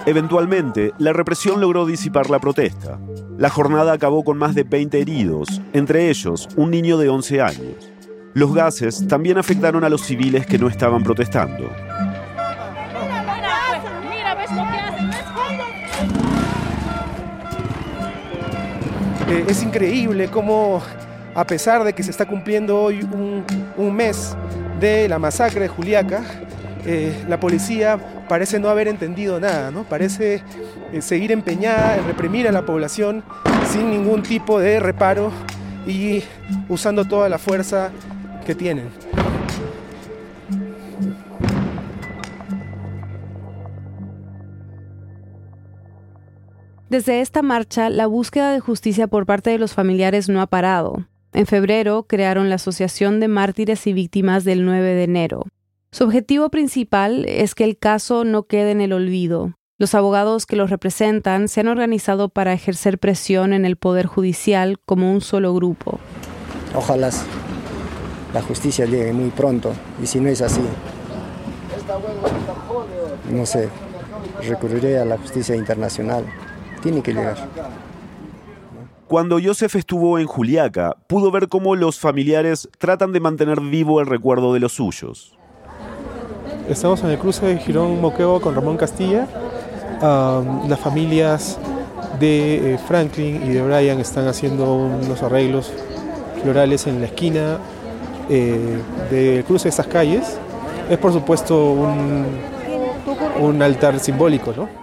Eventualmente, 0.05 0.91
la 0.97 1.13
represión 1.13 1.61
logró 1.61 1.85
disipar 1.85 2.29
la 2.29 2.39
protesta. 2.39 2.99
La 3.37 3.49
jornada 3.49 3.93
acabó 3.93 4.23
con 4.23 4.37
más 4.37 4.53
de 4.53 4.63
20 4.63 4.99
heridos, 4.99 5.61
entre 5.71 6.09
ellos 6.09 6.49
un 6.57 6.71
niño 6.71 6.97
de 6.97 7.07
11 7.07 7.41
años. 7.41 7.91
Los 8.33 8.53
gases 8.53 9.07
también 9.07 9.37
afectaron 9.37 9.83
a 9.83 9.89
los 9.89 10.01
civiles 10.01 10.45
que 10.45 10.57
no 10.57 10.67
estaban 10.67 11.03
protestando. 11.03 11.69
Es 19.47 19.63
increíble 19.63 20.27
cómo, 20.27 20.81
a 21.33 21.43
pesar 21.45 21.83
de 21.83 21.93
que 21.93 22.03
se 22.03 22.11
está 22.11 22.27
cumpliendo 22.27 22.79
hoy 22.79 23.01
un, 23.01 23.43
un 23.77 23.95
mes 23.95 24.35
de 24.79 25.09
la 25.09 25.17
masacre 25.17 25.61
de 25.61 25.67
Juliaca, 25.69 26.21
eh, 26.85 27.23
la 27.27 27.39
policía 27.39 27.97
parece 28.29 28.59
no 28.59 28.69
haber 28.69 28.87
entendido 28.87 29.39
nada, 29.39 29.71
¿no? 29.71 29.83
Parece 29.85 30.43
eh, 30.91 31.01
seguir 31.01 31.31
empeñada 31.31 31.97
en 31.97 32.05
reprimir 32.05 32.47
a 32.47 32.51
la 32.51 32.63
población 32.63 33.23
sin 33.71 33.89
ningún 33.89 34.21
tipo 34.21 34.59
de 34.59 34.79
reparo 34.79 35.31
y 35.87 36.21
usando 36.69 37.05
toda 37.05 37.27
la 37.27 37.39
fuerza 37.39 37.89
que 38.45 38.53
tienen. 38.53 38.89
Desde 46.93 47.21
esta 47.21 47.41
marcha, 47.41 47.89
la 47.89 48.05
búsqueda 48.05 48.51
de 48.51 48.59
justicia 48.59 49.07
por 49.07 49.25
parte 49.25 49.49
de 49.49 49.57
los 49.57 49.73
familiares 49.73 50.29
no 50.29 50.41
ha 50.41 50.45
parado. 50.45 51.07
En 51.31 51.47
febrero 51.47 52.03
crearon 52.03 52.49
la 52.49 52.55
Asociación 52.55 53.19
de 53.19 53.27
Mártires 53.27 53.87
y 53.87 53.93
Víctimas 53.93 54.43
del 54.43 54.63
9 54.63 54.93
de 54.93 55.03
enero, 55.03 55.43
su 55.89 56.03
objetivo 56.03 56.49
principal 56.49 57.25
es 57.27 57.55
que 57.55 57.63
el 57.63 57.79
caso 57.79 58.25
no 58.25 58.43
quede 58.43 58.69
en 58.69 58.79
el 58.79 58.93
olvido. 58.93 59.53
Los 59.79 59.95
abogados 59.95 60.45
que 60.45 60.55
los 60.55 60.69
representan 60.69 61.47
se 61.47 61.61
han 61.61 61.67
organizado 61.67 62.29
para 62.29 62.53
ejercer 62.53 62.99
presión 62.99 63.53
en 63.53 63.65
el 63.65 63.75
Poder 63.75 64.05
Judicial 64.05 64.77
como 64.85 65.11
un 65.11 65.21
solo 65.21 65.51
grupo. 65.55 65.99
Ojalá 66.75 67.09
la 68.35 68.41
justicia 68.43 68.85
llegue 68.85 69.13
muy 69.13 69.31
pronto 69.31 69.73
y 69.99 70.05
si 70.05 70.19
no 70.19 70.29
es 70.29 70.43
así, 70.43 70.61
no 73.31 73.47
sé, 73.47 73.67
recurriré 74.47 74.99
a 74.99 75.05
la 75.05 75.17
justicia 75.17 75.55
internacional. 75.55 76.23
Tiene 76.83 77.01
que 77.01 77.13
llegar. 77.13 77.37
Cuando 79.07 79.39
Joseph 79.41 79.75
estuvo 79.75 80.19
en 80.19 80.27
Juliaca, 80.27 80.97
pudo 81.07 81.31
ver 81.31 81.47
cómo 81.47 81.75
los 81.75 81.97
familiares 81.97 82.67
tratan 82.77 83.13
de 83.13 83.21
mantener 83.21 83.61
vivo 83.61 84.01
el 84.01 84.07
recuerdo 84.07 84.53
de 84.53 84.59
los 84.59 84.73
suyos. 84.73 85.37
Estamos 86.67 87.01
en 87.03 87.11
el 87.11 87.17
cruce 87.17 87.45
de 87.45 87.57
Girón 87.57 88.01
Moqueo 88.01 88.41
con 88.41 88.53
Ramón 88.53 88.75
Castilla. 88.75 89.27
las 90.01 90.79
familias 90.79 91.57
de 92.19 92.73
eh, 92.73 92.77
Franklin 92.77 93.41
y 93.43 93.53
de 93.53 93.61
Brian 93.61 93.99
están 93.99 94.27
haciendo 94.27 94.73
unos 94.75 95.23
arreglos 95.23 95.71
florales 96.41 96.85
en 96.87 96.99
la 96.99 97.07
esquina 97.07 97.57
eh, 98.29 98.77
del 99.09 99.45
cruce 99.45 99.65
de 99.65 99.69
estas 99.69 99.87
calles. 99.87 100.37
Es 100.89 100.97
por 100.97 101.13
supuesto 101.13 101.71
un, 101.71 102.25
un 103.39 103.61
altar 103.61 103.99
simbólico, 103.99 104.53
¿no? 104.55 104.82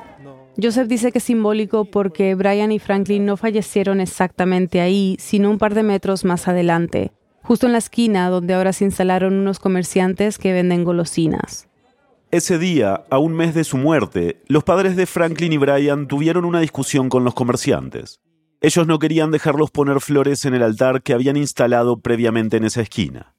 Joseph 0.63 0.89
dice 0.89 1.13
que 1.13 1.19
es 1.19 1.25
simbólico 1.25 1.85
porque 1.85 2.35
Brian 2.35 2.73
y 2.73 2.79
Franklin 2.79 3.25
no 3.25 3.37
fallecieron 3.37 4.01
exactamente 4.01 4.81
ahí, 4.81 5.17
sino 5.19 5.51
un 5.51 5.59
par 5.59 5.75
de 5.75 5.83
metros 5.83 6.25
más 6.25 6.49
adelante, 6.49 7.13
justo 7.43 7.67
en 7.67 7.73
la 7.73 7.79
esquina 7.79 8.29
donde 8.29 8.55
ahora 8.55 8.73
se 8.73 8.85
instalaron 8.85 9.35
unos 9.35 9.59
comerciantes 9.59 10.39
que 10.39 10.53
venden 10.53 10.85
golosinas. 10.85 11.69
Ese 12.31 12.59
día, 12.59 13.05
a 13.11 13.19
un 13.19 13.33
mes 13.33 13.55
de 13.55 13.65
su 13.65 13.77
muerte, 13.77 14.43
los 14.47 14.63
padres 14.63 14.97
de 14.97 15.07
Franklin 15.07 15.53
y 15.53 15.57
Brian 15.57 16.07
tuvieron 16.07 16.45
una 16.45 16.61
discusión 16.61 17.09
con 17.09 17.25
los 17.25 17.35
comerciantes. 17.35 18.21
Ellos 18.61 18.87
no 18.87 18.99
querían 18.99 19.31
dejarlos 19.31 19.71
poner 19.71 20.01
flores 20.01 20.45
en 20.45 20.55
el 20.55 20.63
altar 20.63 21.03
que 21.03 21.15
habían 21.15 21.37
instalado 21.37 22.01
previamente 22.01 22.59
en 22.59 22.65
esa 22.65 22.83
esquina. 22.83 23.35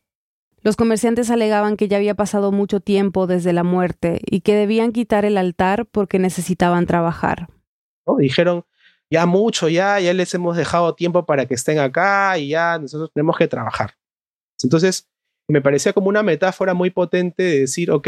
Los 0.64 0.76
comerciantes 0.76 1.32
alegaban 1.32 1.76
que 1.76 1.88
ya 1.88 1.98
había 1.98 2.16
pasado 2.16 2.52
mucho 2.52 2.80
tiempo 2.80 3.26
desde 3.26 3.52
la 3.52 3.64
muerte 3.64 4.22
y 4.26 4.42
que 4.42 4.56
debían 4.56 4.92
quitar 4.92 5.26
el 5.26 5.38
altar 5.38 5.88
porque 5.88 6.20
necesitaban 6.20 6.86
trabajar. 6.86 7.48
Dijeron, 8.20 8.66
ya 9.10 9.26
mucho, 9.26 9.70
ya, 9.70 10.00
ya 10.00 10.14
les 10.14 10.34
hemos 10.34 10.56
dejado 10.56 10.94
tiempo 10.96 11.26
para 11.26 11.46
que 11.46 11.56
estén 11.56 11.80
acá 11.80 12.38
y 12.38 12.50
ya 12.50 12.78
nosotros 12.78 13.12
tenemos 13.14 13.38
que 13.38 13.48
trabajar. 13.48 13.96
Entonces, 14.64 15.10
me 15.48 15.62
parecía 15.62 15.94
como 15.94 16.10
una 16.10 16.24
metáfora 16.24 16.74
muy 16.74 16.92
potente 16.92 17.44
de 17.44 17.60
decir, 17.62 17.92
ok, 17.92 18.08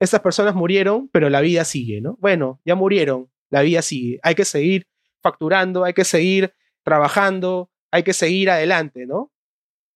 estas 0.00 0.20
personas 0.20 0.54
murieron, 0.54 1.08
pero 1.12 1.30
la 1.30 1.40
vida 1.40 1.64
sigue, 1.64 2.00
¿no? 2.00 2.16
Bueno, 2.20 2.60
ya 2.64 2.74
murieron, 2.74 3.30
la 3.50 3.62
vida 3.62 3.82
sigue. 3.82 4.20
Hay 4.22 4.34
que 4.34 4.44
seguir 4.44 4.86
facturando, 5.20 5.84
hay 5.84 5.92
que 5.92 6.04
seguir 6.04 6.54
trabajando, 6.82 7.70
hay 7.90 8.02
que 8.02 8.12
seguir 8.12 8.50
adelante, 8.50 9.06
¿no? 9.06 9.32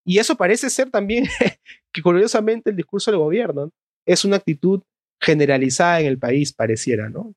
Y 0.05 0.18
eso 0.18 0.37
parece 0.37 0.70
ser 0.70 0.90
también, 0.90 1.25
que 1.92 2.02
curiosamente 2.02 2.70
el 2.70 2.76
discurso 2.76 3.11
del 3.11 3.20
gobierno 3.20 3.70
es 4.07 4.24
una 4.24 4.37
actitud 4.37 4.83
generalizada 5.20 6.00
en 6.00 6.07
el 6.07 6.18
país, 6.18 6.52
pareciera, 6.52 7.09
¿no? 7.09 7.33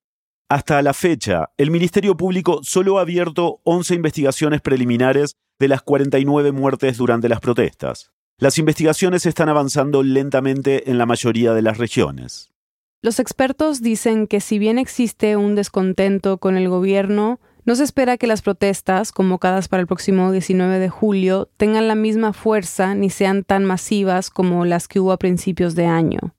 Hasta 0.49 0.81
la 0.81 0.93
fecha, 0.93 1.51
el 1.57 1.69
Ministerio 1.69 2.17
Público 2.17 2.61
solo 2.63 2.97
ha 2.97 3.01
abierto 3.01 3.61
11 3.63 3.93
investigaciones 3.95 4.61
preliminares 4.61 5.35
de 5.59 5.67
las 5.67 5.83
49 5.83 6.51
muertes 6.51 6.97
durante 6.97 7.29
las 7.29 7.39
protestas. 7.39 8.11
Las 8.39 8.57
investigaciones 8.57 9.25
están 9.25 9.49
avanzando 9.49 10.01
lentamente 10.01 10.89
en 10.89 10.97
la 10.97 11.05
mayoría 11.05 11.53
de 11.53 11.61
las 11.61 11.77
regiones. 11.77 12.49
Los 13.01 13.19
expertos 13.19 13.81
dicen 13.81 14.27
que 14.27 14.41
si 14.41 14.59
bien 14.59 14.79
existe 14.79 15.37
un 15.37 15.55
descontento 15.55 16.37
con 16.37 16.57
el 16.57 16.67
gobierno, 16.67 17.39
no 17.69 17.75
se 17.75 17.83
espera 17.83 18.17
que 18.17 18.25
las 18.25 18.41
protestas, 18.41 19.11
convocadas 19.11 19.67
para 19.67 19.81
el 19.81 19.85
próximo 19.85 20.31
19 20.31 20.79
de 20.79 20.89
julio, 20.89 21.51
tengan 21.55 21.87
la 21.87 21.93
misma 21.93 22.33
fuerza 22.33 22.95
ni 22.95 23.11
sean 23.11 23.43
tan 23.43 23.63
masivas 23.63 24.31
como 24.31 24.65
las 24.65 24.87
que 24.87 24.99
hubo 24.99 25.11
a 25.11 25.19
principios 25.19 25.75
de 25.75 25.85
año. 25.85 26.33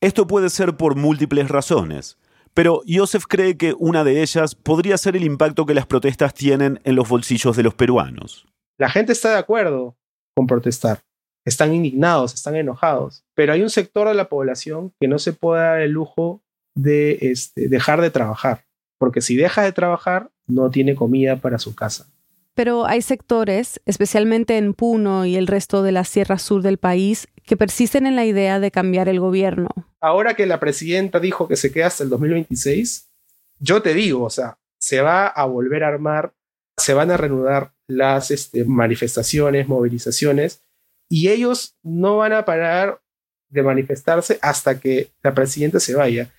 Esto 0.00 0.28
puede 0.28 0.48
ser 0.48 0.76
por 0.76 0.94
múltiples 0.94 1.48
razones. 1.48 2.18
Pero 2.54 2.82
Joseph 2.86 3.24
cree 3.28 3.56
que 3.56 3.74
una 3.76 4.04
de 4.04 4.22
ellas 4.22 4.54
podría 4.54 4.96
ser 4.96 5.16
el 5.16 5.24
impacto 5.24 5.66
que 5.66 5.74
las 5.74 5.86
protestas 5.86 6.34
tienen 6.34 6.78
en 6.84 6.94
los 6.94 7.08
bolsillos 7.08 7.56
de 7.56 7.64
los 7.64 7.74
peruanos. 7.74 8.46
La 8.78 8.88
gente 8.88 9.10
está 9.10 9.32
de 9.32 9.38
acuerdo 9.38 9.96
con 10.36 10.46
protestar. 10.46 11.00
Están 11.44 11.74
indignados, 11.74 12.32
están 12.32 12.54
enojados. 12.54 13.24
Pero 13.34 13.52
hay 13.52 13.62
un 13.62 13.70
sector 13.70 14.06
de 14.06 14.14
la 14.14 14.28
población 14.28 14.92
que 15.00 15.08
no 15.08 15.18
se 15.18 15.32
puede 15.32 15.62
dar 15.62 15.80
el 15.80 15.90
lujo 15.90 16.44
de 16.76 17.18
este, 17.22 17.66
dejar 17.66 18.00
de 18.00 18.12
trabajar. 18.12 18.65
Porque 18.98 19.20
si 19.20 19.36
deja 19.36 19.62
de 19.62 19.72
trabajar, 19.72 20.30
no 20.46 20.70
tiene 20.70 20.94
comida 20.94 21.36
para 21.36 21.58
su 21.58 21.74
casa. 21.74 22.06
Pero 22.54 22.86
hay 22.86 23.02
sectores, 23.02 23.80
especialmente 23.84 24.56
en 24.56 24.72
Puno 24.72 25.26
y 25.26 25.36
el 25.36 25.46
resto 25.46 25.82
de 25.82 25.92
la 25.92 26.04
Sierra 26.04 26.38
Sur 26.38 26.62
del 26.62 26.78
país, 26.78 27.28
que 27.44 27.56
persisten 27.56 28.06
en 28.06 28.16
la 28.16 28.24
idea 28.24 28.60
de 28.60 28.70
cambiar 28.70 29.08
el 29.10 29.20
gobierno. 29.20 29.68
Ahora 30.00 30.34
que 30.34 30.46
la 30.46 30.58
presidenta 30.58 31.20
dijo 31.20 31.48
que 31.48 31.56
se 31.56 31.70
queda 31.70 31.88
hasta 31.88 32.04
el 32.04 32.10
2026, 32.10 33.10
yo 33.58 33.82
te 33.82 33.92
digo, 33.92 34.24
o 34.24 34.30
sea, 34.30 34.58
se 34.78 35.00
va 35.00 35.26
a 35.26 35.44
volver 35.44 35.84
a 35.84 35.88
armar, 35.88 36.32
se 36.76 36.94
van 36.94 37.10
a 37.10 37.16
reanudar 37.16 37.72
las 37.86 38.30
este, 38.30 38.64
manifestaciones, 38.64 39.68
movilizaciones, 39.68 40.62
y 41.08 41.28
ellos 41.28 41.76
no 41.82 42.16
van 42.16 42.32
a 42.32 42.44
parar 42.44 43.00
de 43.48 43.62
manifestarse 43.62 44.38
hasta 44.42 44.80
que 44.80 45.10
la 45.22 45.34
presidenta 45.34 45.78
se 45.78 45.94
vaya. 45.94 46.30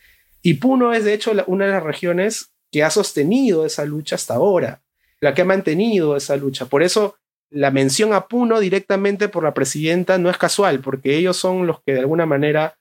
Y 0.47 0.53
Puno 0.53 0.93
es 0.93 1.03
de 1.03 1.13
hecho 1.13 1.33
una 1.47 1.65
de 1.65 1.73
las 1.73 1.83
regiones 1.83 2.53
que 2.71 2.81
ha 2.81 2.89
sostenido 2.89 3.65
esa 3.65 3.83
lucha 3.83 4.15
hasta 4.15 4.35
ahora, 4.35 4.81
la 5.19 5.33
que 5.33 5.41
ha 5.41 5.45
mantenido 5.45 6.15
esa 6.15 6.37
lucha. 6.37 6.67
Por 6.67 6.83
eso 6.83 7.17
la 7.49 7.69
mención 7.69 8.13
a 8.13 8.29
Puno 8.29 8.61
directamente 8.61 9.27
por 9.27 9.43
la 9.43 9.53
presidenta 9.53 10.17
no 10.17 10.29
es 10.29 10.37
casual, 10.37 10.79
porque 10.79 11.17
ellos 11.17 11.35
son 11.35 11.67
los 11.67 11.81
que 11.83 11.91
de 11.91 11.99
alguna 11.99 12.25
manera 12.25 12.77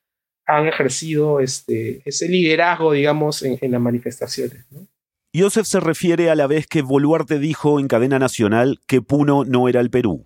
han 0.46 0.68
ejercido 0.68 1.40
este, 1.40 2.02
ese 2.04 2.28
liderazgo, 2.28 2.92
digamos, 2.92 3.42
en, 3.42 3.58
las 3.68 3.80
manifestaciones. 3.80 4.64
¿no? 4.70 4.86
Joseph 5.34 5.66
se 5.66 5.80
refiere 5.80 6.30
a 6.30 6.36
la 6.36 6.46
vez 6.46 6.68
que 6.68 6.82
Boluarte 6.82 7.40
dijo 7.40 7.80
en 7.80 7.88
cadena 7.88 8.20
nacional 8.20 8.78
que 8.86 9.02
Puno 9.02 9.44
no 9.44 9.68
era 9.68 9.80
el 9.80 9.90
Perú. 9.90 10.24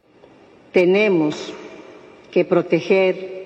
Tenemos 0.74 1.54
que 2.30 2.44
proteger 2.44 3.39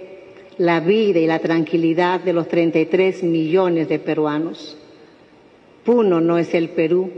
la 0.59 0.81
vida 0.81 1.19
y 1.21 1.27
la 1.27 1.39
tranquilidad 1.39 2.21
de 2.21 2.33
los 2.33 2.49
33 2.49 3.23
millones 3.23 3.89
de 3.89 3.99
peruanos. 3.99 4.77
Puno 5.85 6.21
no 6.21 6.39
es 6.39 6.55
el 6.55 6.71
Perú, 6.71 7.11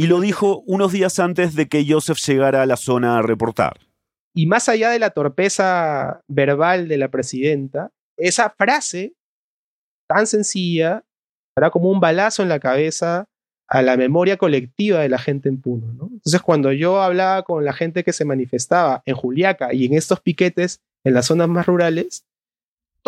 y 0.00 0.06
lo 0.06 0.20
dijo 0.20 0.62
unos 0.64 0.92
días 0.92 1.18
antes 1.18 1.56
de 1.56 1.66
que 1.66 1.84
Joseph 1.86 2.18
llegara 2.24 2.62
a 2.62 2.66
la 2.66 2.76
zona 2.76 3.18
a 3.18 3.22
reportar. 3.22 3.80
Y 4.32 4.46
más 4.46 4.68
allá 4.68 4.90
de 4.90 5.00
la 5.00 5.10
torpeza 5.10 6.22
verbal 6.28 6.86
de 6.86 6.98
la 6.98 7.08
presidenta, 7.08 7.90
esa 8.16 8.48
frase 8.48 9.14
tan 10.08 10.28
sencilla 10.28 11.04
era 11.56 11.70
como 11.70 11.90
un 11.90 11.98
balazo 11.98 12.44
en 12.44 12.48
la 12.48 12.60
cabeza 12.60 13.24
a 13.66 13.82
la 13.82 13.96
memoria 13.96 14.36
colectiva 14.36 15.00
de 15.00 15.08
la 15.08 15.18
gente 15.18 15.48
en 15.48 15.60
Puno. 15.60 15.88
Entonces, 15.90 16.42
cuando 16.42 16.70
yo 16.70 17.02
hablaba 17.02 17.42
con 17.42 17.64
la 17.64 17.72
gente 17.72 18.04
que 18.04 18.12
se 18.12 18.24
manifestaba 18.24 19.02
en 19.04 19.16
Juliaca 19.16 19.74
y 19.74 19.84
en 19.86 19.94
estos 19.94 20.20
piquetes 20.20 20.80
en 21.02 21.14
las 21.14 21.26
zonas 21.26 21.48
más 21.48 21.66
rurales, 21.66 22.24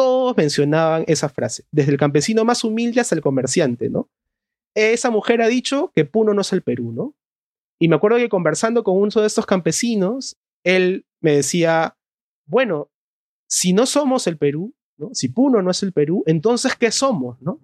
todos 0.01 0.35
mencionaban 0.35 1.05
esa 1.09 1.29
frase, 1.29 1.67
desde 1.71 1.93
el 1.93 1.99
campesino 1.99 2.43
más 2.43 2.65
humilde 2.65 3.03
hasta 3.03 3.15
el 3.15 3.21
comerciante, 3.21 3.91
¿no? 3.91 4.09
esa 4.75 5.11
mujer 5.11 5.43
ha 5.43 5.49
dicho 5.49 5.93
que 5.95 6.07
Puno 6.07 6.33
no 6.33 6.41
es 6.41 6.55
el 6.55 6.63
Perú, 6.63 6.91
¿no? 6.91 7.15
Y 7.79 7.89
me 7.89 7.97
acuerdo 7.97 8.17
que 8.17 8.31
conversando 8.31 8.83
con 8.83 8.97
uno 8.97 9.11
de 9.11 9.27
estos 9.27 9.45
campesinos, 9.45 10.39
él 10.65 11.05
me 11.21 11.33
decía, 11.33 11.99
bueno, 12.47 12.89
si 13.47 13.75
no 13.75 13.85
somos 13.85 14.27
el 14.27 14.39
Perú, 14.39 14.75
si 15.13 15.29
Puno 15.29 15.61
no 15.61 15.71
es 15.71 15.83
el 15.83 15.93
Perú, 15.93 16.23
entonces 16.25 16.75
¿qué 16.77 16.91
somos? 16.91 17.37
¿no? 17.43 17.61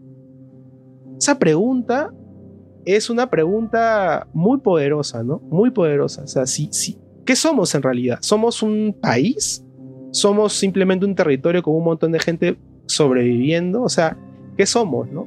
Esa 1.18 1.38
pregunta 1.38 2.12
es 2.84 3.08
una 3.08 3.30
pregunta 3.30 4.28
muy 4.34 4.58
poderosa, 4.58 5.22
¿no? 5.22 5.38
Muy 5.38 5.70
poderosa. 5.70 6.24
O 6.24 7.24
¿qué 7.24 7.36
somos 7.36 7.74
en 7.74 7.82
realidad? 7.82 8.18
¿Somos 8.20 8.62
un 8.62 8.94
país? 9.00 9.65
¿Somos 10.16 10.54
simplemente 10.54 11.04
un 11.04 11.14
territorio 11.14 11.62
con 11.62 11.74
un 11.74 11.84
montón 11.84 12.10
de 12.10 12.18
gente 12.18 12.56
sobreviviendo? 12.86 13.82
O 13.82 13.88
sea, 13.90 14.16
¿qué 14.56 14.64
somos, 14.64 15.10
no? 15.10 15.26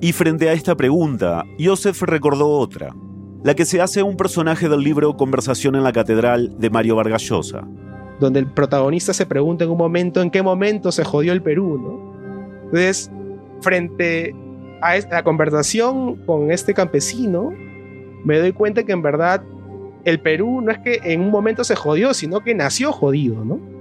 Y 0.00 0.12
frente 0.12 0.48
a 0.48 0.54
esta 0.54 0.74
pregunta, 0.74 1.44
Joseph 1.62 2.00
recordó 2.00 2.48
otra, 2.48 2.96
la 3.44 3.52
que 3.54 3.66
se 3.66 3.82
hace 3.82 4.02
un 4.02 4.16
personaje 4.16 4.70
del 4.70 4.80
libro 4.80 5.18
Conversación 5.18 5.76
en 5.76 5.84
la 5.84 5.92
Catedral 5.92 6.58
de 6.58 6.70
Mario 6.70 6.96
Vargas 6.96 7.24
Llosa. 7.24 7.68
Donde 8.20 8.40
el 8.40 8.46
protagonista 8.46 9.12
se 9.12 9.26
pregunta 9.26 9.64
en 9.64 9.70
un 9.70 9.76
momento 9.76 10.22
en 10.22 10.30
qué 10.30 10.40
momento 10.40 10.92
se 10.92 11.04
jodió 11.04 11.34
el 11.34 11.42
Perú, 11.42 11.78
¿no? 11.78 12.62
Entonces, 12.64 13.10
frente 13.60 14.34
a 14.80 14.96
la 15.10 15.24
conversación 15.24 16.16
con 16.24 16.50
este 16.50 16.72
campesino, 16.72 17.52
me 18.24 18.38
doy 18.38 18.52
cuenta 18.52 18.82
que 18.84 18.92
en 18.92 19.02
verdad 19.02 19.42
el 20.06 20.20
Perú 20.20 20.62
no 20.62 20.72
es 20.72 20.78
que 20.78 21.00
en 21.04 21.20
un 21.20 21.30
momento 21.30 21.64
se 21.64 21.76
jodió, 21.76 22.14
sino 22.14 22.40
que 22.40 22.54
nació 22.54 22.92
jodido, 22.92 23.44
¿no? 23.44 23.71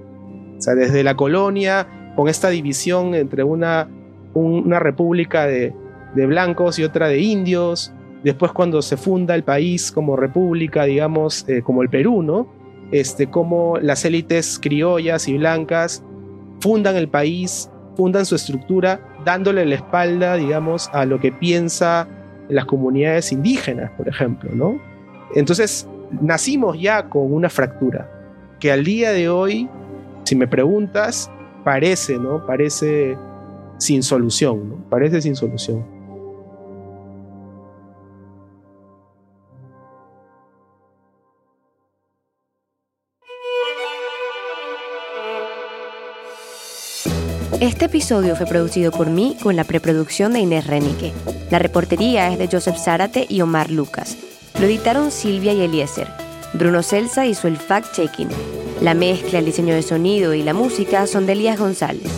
O 0.62 0.64
sea, 0.64 0.76
desde 0.76 1.04
la 1.04 1.16
colonia, 1.16 1.88
con 2.16 2.30
esta 2.30 2.50
división 2.50 3.16
entre 3.16 3.44
una, 3.44 3.90
una 4.36 4.78
república 4.78 5.48
de, 5.48 5.74
de 6.14 6.28
blancos 6.28 6.78
y 6.78 6.84
otra 6.84 7.08
de 7.08 7.20
indios. 7.20 7.92
Después 8.24 8.52
cuando 8.52 8.84
se 8.84 8.96
funda 8.96 9.34
el 9.34 9.44
país 9.44 9.92
como 9.92 10.16
república, 10.16 10.84
digamos, 10.84 11.50
eh, 11.50 11.64
como 11.64 11.82
el 11.82 11.90
Perú, 11.90 12.22
¿no? 12.22 12.48
Este, 12.92 13.28
como 13.28 13.80
las 13.80 14.06
élites 14.06 14.60
criollas 14.62 15.28
y 15.28 15.38
blancas 15.38 16.04
fundan 16.60 16.96
el 16.96 17.08
país, 17.08 17.72
fundan 17.96 18.28
su 18.28 18.36
estructura, 18.36 19.00
dándole 19.26 19.66
la 19.66 19.76
espalda, 19.76 20.36
digamos, 20.36 20.92
a 20.94 21.06
lo 21.06 21.20
que 21.20 21.32
piensa 21.32 22.08
las 22.50 22.66
comunidades 22.66 23.32
indígenas, 23.32 23.90
por 23.98 24.08
ejemplo, 24.08 24.52
¿no? 24.54 24.80
Entonces, 25.34 25.88
nacimos 26.22 26.80
ya 26.80 27.10
con 27.10 27.34
una 27.34 27.50
fractura, 27.50 28.12
que 28.60 28.72
al 28.72 28.84
día 28.84 29.12
de 29.12 29.30
hoy, 29.30 29.68
si 30.24 30.36
me 30.36 30.48
preguntas, 30.48 31.30
parece, 31.64 32.18
¿no? 32.18 32.46
Parece 32.46 33.18
sin 33.78 34.04
solución, 34.04 34.70
¿no? 34.70 34.76
Parece 34.90 35.22
sin 35.22 35.36
solución. 35.36 36.02
Este 47.60 47.86
episodio 47.86 48.36
fue 48.36 48.48
producido 48.48 48.92
por 48.92 49.12
mí 49.12 49.38
con 49.42 49.56
la 49.56 49.64
preproducción 49.64 50.34
de 50.34 50.40
Inés 50.40 50.66
Renique. 50.66 51.14
La 51.52 51.60
reportería 51.60 52.32
es 52.32 52.40
de 52.40 52.48
Joseph 52.48 52.78
Zárate 52.78 53.28
y 53.30 53.42
Omar 53.42 53.70
Lucas. 53.70 54.18
Lo 54.60 54.66
editaron 54.66 55.12
Silvia 55.12 55.54
y 55.54 55.62
Eliezer. 55.62 56.08
Bruno 56.54 56.82
Celsa 56.82 57.28
hizo 57.28 57.48
el 57.48 57.60
fact-checking. 57.60 58.61
La 58.82 58.96
mezcla, 58.96 59.38
el 59.38 59.46
diseño 59.46 59.76
de 59.76 59.84
sonido 59.84 60.34
y 60.34 60.42
la 60.42 60.56
música 60.56 61.06
son 61.06 61.28
de 61.28 61.34
Elías 61.34 61.60
González. 61.60 62.12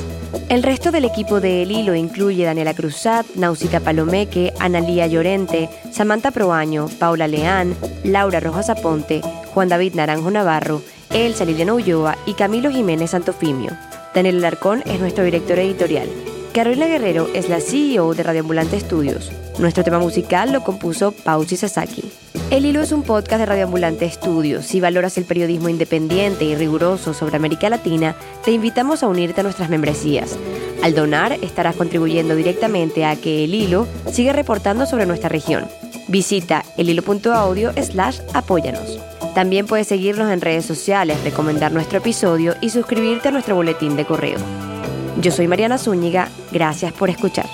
El 0.47 0.63
resto 0.63 0.91
del 0.91 1.03
equipo 1.03 1.41
de 1.41 1.63
El 1.63 1.71
Hilo 1.71 1.93
incluye 1.93 2.45
Daniela 2.45 2.73
Cruzat, 2.73 3.25
Nausita 3.35 3.81
Palomeque, 3.81 4.53
Analía 4.59 5.05
Llorente, 5.07 5.69
Samantha 5.91 6.31
Proaño, 6.31 6.87
Paula 6.99 7.27
Leán, 7.27 7.75
Laura 8.05 8.39
Rojas 8.39 8.69
Aponte, 8.69 9.19
Juan 9.53 9.67
David 9.67 9.95
Naranjo 9.95 10.31
Navarro, 10.31 10.81
Elsa 11.09 11.43
Liliana 11.43 11.73
Ulloa 11.73 12.17
y 12.25 12.33
Camilo 12.33 12.71
Jiménez 12.71 13.11
Santofimio. 13.11 13.71
Daniel 14.15 14.39
Larcón 14.39 14.83
es 14.85 15.01
nuestro 15.01 15.25
director 15.25 15.59
editorial. 15.59 16.07
Carolina 16.53 16.85
Guerrero 16.85 17.29
es 17.33 17.49
la 17.49 17.59
CEO 17.59 18.13
de 18.13 18.21
Radioambulante 18.21 18.77
Estudios. 18.77 19.31
Nuestro 19.57 19.83
tema 19.83 19.97
musical 19.97 20.53
lo 20.53 20.63
compuso 20.63 21.11
Pausi 21.11 21.57
Sasaki. 21.57 22.03
El 22.51 22.67
Hilo 22.67 22.83
es 22.83 22.91
un 22.91 23.01
podcast 23.01 23.39
de 23.39 23.47
Radioambulante 23.47 24.05
Estudios. 24.05 24.63
Si 24.67 24.79
valoras 24.79 25.17
el 25.17 25.25
periodismo 25.25 25.69
independiente 25.69 26.45
y 26.45 26.53
riguroso 26.53 27.15
sobre 27.15 27.37
América 27.37 27.69
Latina, 27.71 28.15
te 28.45 28.51
invitamos 28.51 29.01
a 29.01 29.07
unirte 29.07 29.41
a 29.41 29.43
nuestras 29.43 29.71
membresías. 29.71 30.37
Al 30.83 30.93
donar, 30.93 31.31
estarás 31.41 31.75
contribuyendo 31.75 32.35
directamente 32.35 33.03
a 33.03 33.15
que 33.15 33.45
El 33.45 33.55
Hilo 33.55 33.87
siga 34.11 34.31
reportando 34.31 34.85
sobre 34.85 35.07
nuestra 35.07 35.29
región. 35.29 35.65
Visita 36.07 36.63
elhilo.audio 36.77 37.73
slash 37.81 38.19
apóyanos. 38.35 38.99
También 39.33 39.65
puedes 39.65 39.87
seguirnos 39.87 40.31
en 40.31 40.39
redes 40.39 40.65
sociales, 40.65 41.23
recomendar 41.23 41.71
nuestro 41.71 41.97
episodio 41.97 42.53
y 42.61 42.69
suscribirte 42.69 43.29
a 43.29 43.31
nuestro 43.31 43.55
boletín 43.55 43.95
de 43.95 44.05
correo. 44.05 44.72
Yo 45.21 45.31
soy 45.31 45.47
Mariana 45.47 45.77
Zúñiga, 45.77 46.29
gracias 46.51 46.91
por 46.93 47.09
escuchar. 47.09 47.45